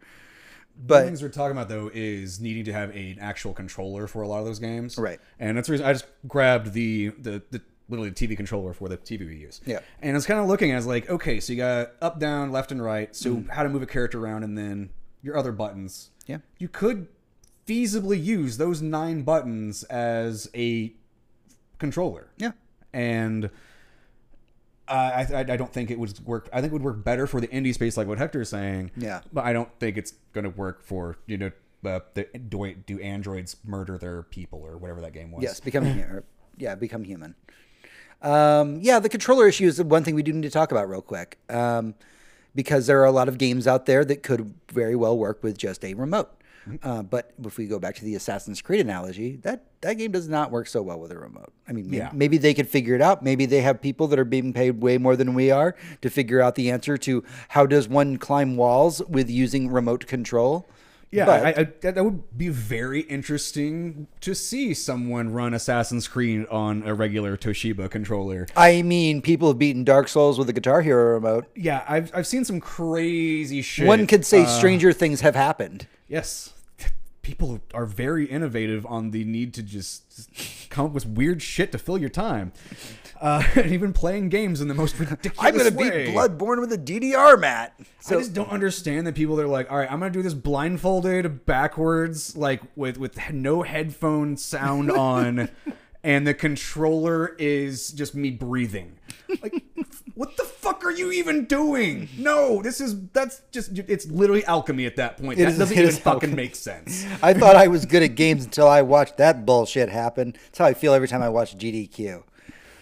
[0.76, 3.52] One But of the things we're talking about though is needing to have an actual
[3.52, 4.98] controller for a lot of those games.
[4.98, 5.20] Right.
[5.38, 8.88] And that's the reason I just grabbed the the, the literally the TV controller for
[8.88, 9.60] the TV we use.
[9.64, 9.80] Yeah.
[10.00, 12.82] And it's kind of looking as like, okay, so you got up, down, left, and
[12.82, 13.14] right.
[13.14, 13.50] So mm-hmm.
[13.50, 14.90] how to move a character around, and then
[15.22, 16.10] your other buttons.
[16.26, 16.38] Yeah.
[16.58, 17.08] You could
[17.66, 20.92] feasibly use those nine buttons as a
[21.78, 22.28] controller.
[22.36, 22.52] yeah,
[22.92, 23.50] and
[24.86, 26.48] I, I I don't think it would work.
[26.52, 28.90] I think it would work better for the indie space, like what Hector is saying.
[28.96, 29.20] Yeah.
[29.32, 31.50] but I don't think it's going to work for you know
[31.86, 35.42] uh, the do do androids murder their people or whatever that game was.
[35.42, 36.24] Yes, becoming or,
[36.56, 37.34] yeah, become human.
[38.22, 40.88] Um, yeah, the controller issue is the one thing we do need to talk about
[40.88, 41.94] real quick, um,
[42.54, 45.58] because there are a lot of games out there that could very well work with
[45.58, 46.32] just a remote.
[46.82, 50.28] Uh, but if we go back to the Assassin's Creed analogy, that that game does
[50.28, 51.52] not work so well with a remote.
[51.68, 52.10] I mean, maybe, Yeah.
[52.12, 53.22] maybe they could figure it out.
[53.22, 56.40] Maybe they have people that are being paid way more than we are to figure
[56.40, 60.66] out the answer to how does one climb walls with using remote control.
[61.10, 66.44] Yeah, I, I, that, that would be very interesting to see someone run Assassin's Creed
[66.48, 68.48] on a regular Toshiba controller.
[68.56, 71.46] I mean, people have beaten Dark Souls with a Guitar Hero remote.
[71.54, 73.86] Yeah, I've, I've seen some crazy shit.
[73.86, 75.86] One could say Uh, stranger things have happened.
[76.14, 76.52] Yes.
[77.22, 80.30] People are very innovative on the need to just
[80.70, 82.52] come up with weird shit to fill your time.
[83.20, 86.72] Uh, and even playing games in the most ridiculous I'm going to beat Bloodborne with
[86.72, 87.74] a DDR mat.
[87.98, 90.34] So I just don't understand that people are like, all right, I'm gonna do this
[90.34, 95.48] blindfolded backwards, like with with no headphone sound on,
[96.04, 98.98] and the controller is just me breathing.
[99.42, 99.64] Like,
[100.14, 102.08] what the fuck are you even doing?
[102.16, 105.38] No, this is that's just it's literally alchemy at that point.
[105.38, 106.34] It that is- doesn't it even fucking alchemy.
[106.34, 107.04] make sense.
[107.22, 110.34] I thought I was good at games until I watched that bullshit happen.
[110.46, 112.22] That's how I feel every time I watch GDQ.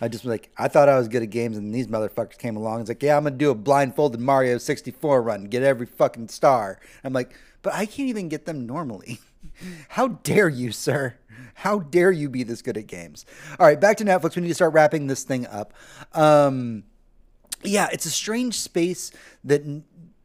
[0.01, 2.81] I just like I thought I was good at games, and these motherfuckers came along.
[2.81, 6.81] It's like, yeah, I'm gonna do a blindfolded Mario 64 run, get every fucking star.
[7.05, 9.21] I'm like, but I can't even get them normally.
[9.91, 11.15] How dare you, sir?
[11.55, 13.25] How dare you be this good at games?
[13.61, 14.35] All right, back to Netflix.
[14.35, 15.73] We need to start wrapping this thing up.
[16.15, 16.83] Um,
[17.65, 19.11] yeah, it's a strange space
[19.45, 19.63] that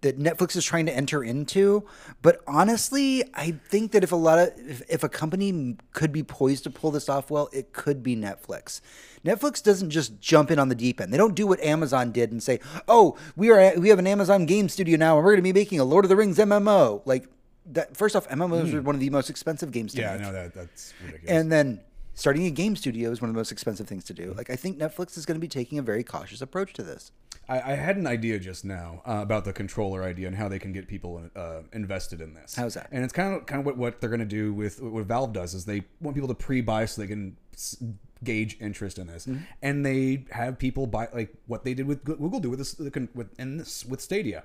[0.02, 1.84] that Netflix is trying to enter into.
[2.22, 6.24] But honestly, I think that if a lot of if, if a company could be
[6.24, 8.82] poised to pull this off well, it could be Netflix.
[9.26, 11.12] Netflix doesn't just jump in on the deep end.
[11.12, 14.46] They don't do what Amazon did and say, "Oh, we are we have an Amazon
[14.46, 17.02] game studio now, and we're going to be making a Lord of the Rings MMO."
[17.06, 17.28] Like
[17.68, 17.98] that.
[17.98, 18.78] First off, MMOs hmm.
[18.78, 20.02] are one of the most expensive games to.
[20.02, 20.22] Yeah, make.
[20.22, 21.32] no, that that's ridiculous.
[21.32, 21.82] And then
[22.18, 24.34] starting a game studio is one of the most expensive things to do.
[24.36, 27.12] Like I think Netflix is going to be taking a very cautious approach to this.
[27.48, 30.58] I, I had an idea just now uh, about the controller idea and how they
[30.60, 32.56] can get people uh, invested in this.
[32.56, 32.90] How's that?
[32.92, 35.32] And it's kind of kind of what, what they're going to do with what Valve
[35.32, 37.78] does is they want people to pre-buy so they can s-
[38.24, 39.44] gauge interest in this, Mm-hmm.
[39.62, 42.90] and they have people buy like what they did with Google do with this the
[42.92, 44.44] con- with and this with Stadia.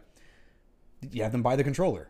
[1.10, 2.08] You have them buy the controller.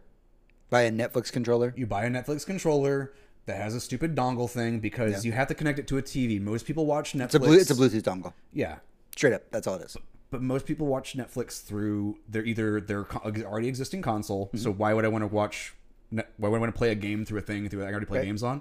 [0.69, 1.73] Buy a Netflix controller.
[1.77, 3.13] You buy a Netflix controller
[3.47, 6.41] that has a stupid dongle thing because you have to connect it to a TV.
[6.41, 7.25] Most people watch Netflix.
[7.25, 8.33] It's a blue, it's a Bluetooth dongle.
[8.53, 8.77] Yeah,
[9.17, 9.97] Straight up, that's all it is.
[10.31, 13.07] but most people watch Netflix through their either their
[13.45, 14.47] already existing console.
[14.47, 14.59] Mm-hmm.
[14.59, 15.75] So why would I want to watch?
[16.11, 18.19] Why would I want to play a game through a thing through I already play
[18.21, 18.25] Right.
[18.27, 18.61] games on?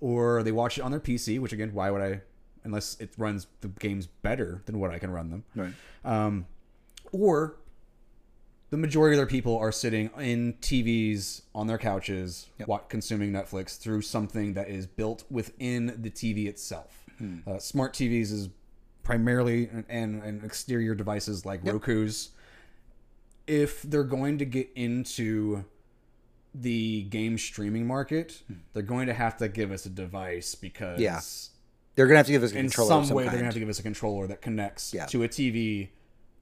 [0.00, 2.20] Or they watch it on their PC, which again, why would I?
[2.64, 5.44] Unless it runs the games better than what I can run them.
[5.56, 5.72] Right.
[6.04, 6.46] Um,
[7.12, 7.56] or
[8.70, 13.76] the majority of their people are sitting in TVs on their couches, wa- consuming Netflix
[13.78, 17.04] through something that is built within the TV itself.
[17.46, 18.48] Uh, smart TVs is
[19.02, 22.30] primarily and, and, and exterior devices like Roku's.
[23.46, 25.64] If they're going to get into
[26.54, 28.42] the game streaming market,
[28.72, 31.20] they're going to have to give us a device because Yeah.
[31.96, 32.88] They're gonna have to give us a in controller.
[32.88, 35.06] some of some way they're gonna have to give us a controller that connects Yeah.
[35.06, 35.88] to a TV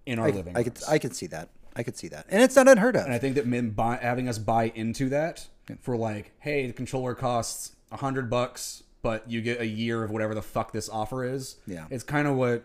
[0.06, 0.78] in our I, living I could.
[0.88, 1.48] I could see that.
[1.76, 3.04] I could see that, and it's not unheard of.
[3.04, 5.46] and I think that men buy, having us buy into that
[5.80, 10.10] for like, hey, the controller costs a hundred bucks, but you get a year of
[10.10, 11.56] whatever the fuck this offer is.
[11.66, 11.86] Yeah.
[11.90, 12.64] it's kind of what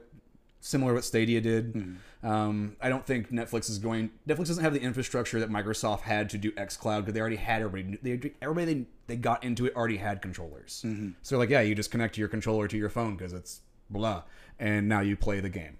[0.62, 1.98] similar what Stadia did.
[2.24, 4.10] Um, I don't think Netflix is going.
[4.28, 7.62] Netflix doesn't have the infrastructure that Microsoft had to do XCloud because they already had
[7.62, 8.00] everybody.
[8.02, 10.86] They, everybody they, they got into it already had controllers.
[11.22, 14.24] So like, yeah, you just connect your controller to your phone because it's blah,
[14.58, 15.78] and now you play the game.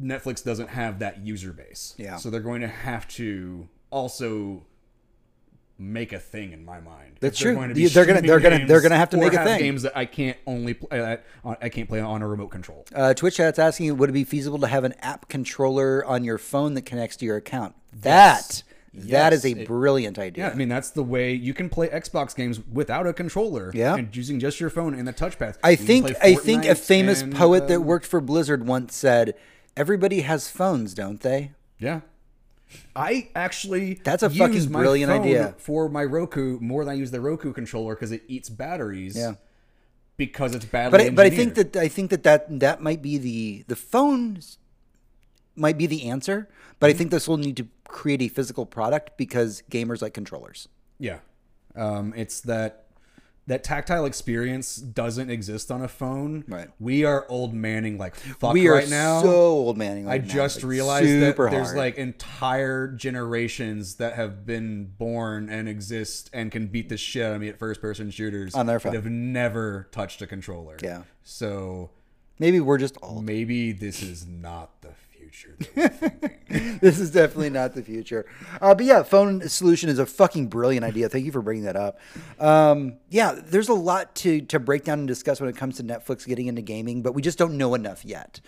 [0.00, 1.94] I Netflix doesn't have that user base.
[1.98, 2.16] Yeah.
[2.16, 4.64] So they're going to have to also
[5.78, 7.16] make a thing in my mind.
[7.20, 7.56] That's they're true.
[7.56, 9.58] going to They're gonna- they're gonna- they're gonna have to make a thing.
[9.58, 10.98] games that I can't only play.
[11.00, 12.86] That I can't play on a remote control.
[12.94, 16.38] Uh, Twitch chat's asking, would it be feasible to have an app controller on your
[16.38, 17.74] phone that connects to your account?
[17.92, 18.62] That
[18.94, 19.54] that is Yes.
[19.56, 20.46] a It- brilliant idea.
[20.48, 23.72] Yeah, I mean that's the way you can play Xbox games without a controller.
[23.74, 23.96] Yeah.
[23.96, 25.56] and using just your phone and the touchpad.
[25.64, 28.94] I You think I think a famous and, poet that um, worked for Blizzard once
[28.94, 29.34] said,
[29.76, 32.00] "Everybody has phones, don't they?" Yeah.
[32.96, 35.54] I actually That's a use fucking my brilliant phone idea.
[35.58, 39.14] for my Roku more than I use the Roku controller because it eats batteries.
[39.16, 39.34] Yeah.
[40.16, 43.02] Because it's badly But I, but I think that I think that, that that might
[43.02, 44.58] be the the phones
[45.54, 46.48] might be the answer.
[46.78, 46.94] But Mm-hmm.
[46.94, 50.66] I think this will need to create a physical product because gamers like controllers.
[50.98, 51.18] Yeah.
[51.76, 52.86] Um, it's that
[53.48, 56.44] that tactile experience doesn't exist on a phone.
[56.46, 56.68] Right.
[56.78, 59.20] We are old manning like fuck we right now.
[59.22, 60.08] so old manning.
[60.08, 60.24] I now.
[60.24, 66.30] just Like, realized that super there's like entire generations that have been born and exist
[66.32, 68.82] and can beat the shit out of me at first person shooters On their that
[68.84, 68.94] phone.
[68.94, 70.76] have never touched a controller.
[70.82, 71.02] Yeah.
[71.24, 71.90] So
[72.38, 73.24] maybe we're just old.
[73.24, 74.90] maybe this is not the
[75.32, 75.56] future.
[76.80, 78.26] this is definitely not the future.
[78.60, 81.08] Uh, but yeah, phone solution is a fucking brilliant idea.
[81.08, 81.98] Thank you for bringing that up.
[82.38, 85.82] Um, yeah, there's a lot to to break down and discuss when it comes to
[85.82, 88.40] Netflix getting into gaming, but we just don't know enough yet.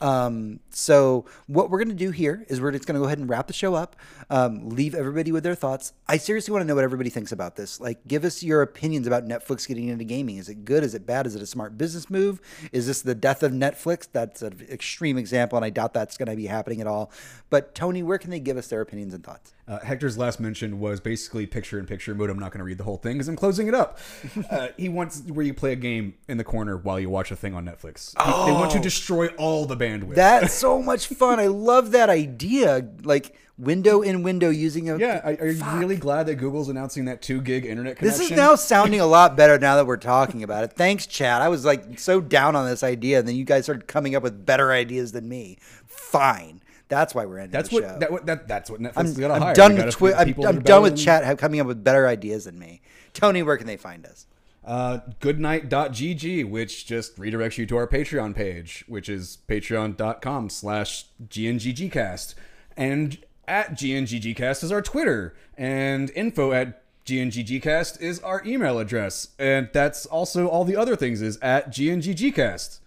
[0.00, 3.48] Um, so what we're gonna do here is we're just gonna go ahead and wrap
[3.48, 3.96] the show up.
[4.30, 5.92] Um, leave everybody with their thoughts.
[6.06, 7.80] I seriously want to know what everybody thinks about this.
[7.80, 10.36] Like, give us your opinions about Netflix getting into gaming.
[10.36, 10.84] Is it good?
[10.84, 11.26] Is it bad?
[11.26, 12.40] Is it a smart business move?
[12.72, 14.08] Is this the death of Netflix?
[14.10, 17.10] That's an extreme example, and I doubt that's going to be happening at all.
[17.50, 19.52] But Tony, where can they give us their opinions and thoughts?
[19.66, 22.30] Uh, Hector's last mention was basically picture in picture mode.
[22.30, 23.98] I'm not going to read the whole thing because I'm closing it up.
[24.50, 27.36] Uh, he wants where you play a game in the corner while you watch a
[27.36, 28.10] thing on Netflix.
[28.24, 30.14] He- They want to destroy all the bandwidth.
[30.14, 31.38] That's so much fun.
[31.38, 32.88] I love that idea.
[33.02, 37.06] Like window in window using a yeah, are, are you really glad that Google's announcing
[37.06, 40.44] that two gig internet This is now sounding a lot better now that we're talking
[40.44, 40.72] about it.
[40.74, 41.42] Thanks, Chad.
[41.42, 44.22] I was like so down on this idea, and then you guys started coming up
[44.22, 45.58] with better ideas than me.
[45.98, 46.62] Fine.
[46.88, 47.98] That's why we're ending That's the what show.
[47.98, 49.54] that, that that's what Netflix I'm, got to I'm hire.
[49.54, 52.58] done with Twi- I'm, I'm done with chat ha- coming up with better ideas than
[52.58, 52.80] me.
[53.12, 54.26] Tony, where can they find us?
[54.64, 62.34] Uh, goodnight.gg, which just redirects you to our Patreon page, which is patreon.com slash gnggcast.
[62.76, 69.28] And at gnggcast is our Twitter, and info at gnggcast is our email address.
[69.38, 72.78] And that's also all the other things is at gnggcast.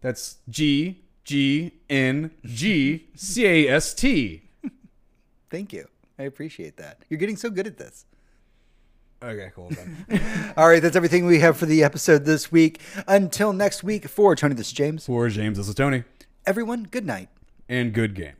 [0.00, 4.42] That's G G N G C A S T.
[5.50, 5.86] Thank you.
[6.18, 6.98] I appreciate that.
[7.08, 8.04] You're getting so good at this.
[9.22, 9.70] Okay, cool.
[10.56, 12.80] All right, that's everything we have for the episode this week.
[13.06, 15.06] Until next week, for Tony, this is James.
[15.06, 16.04] For James, this is Tony,
[16.46, 17.28] Everyone, good night.
[17.68, 18.36] and good game.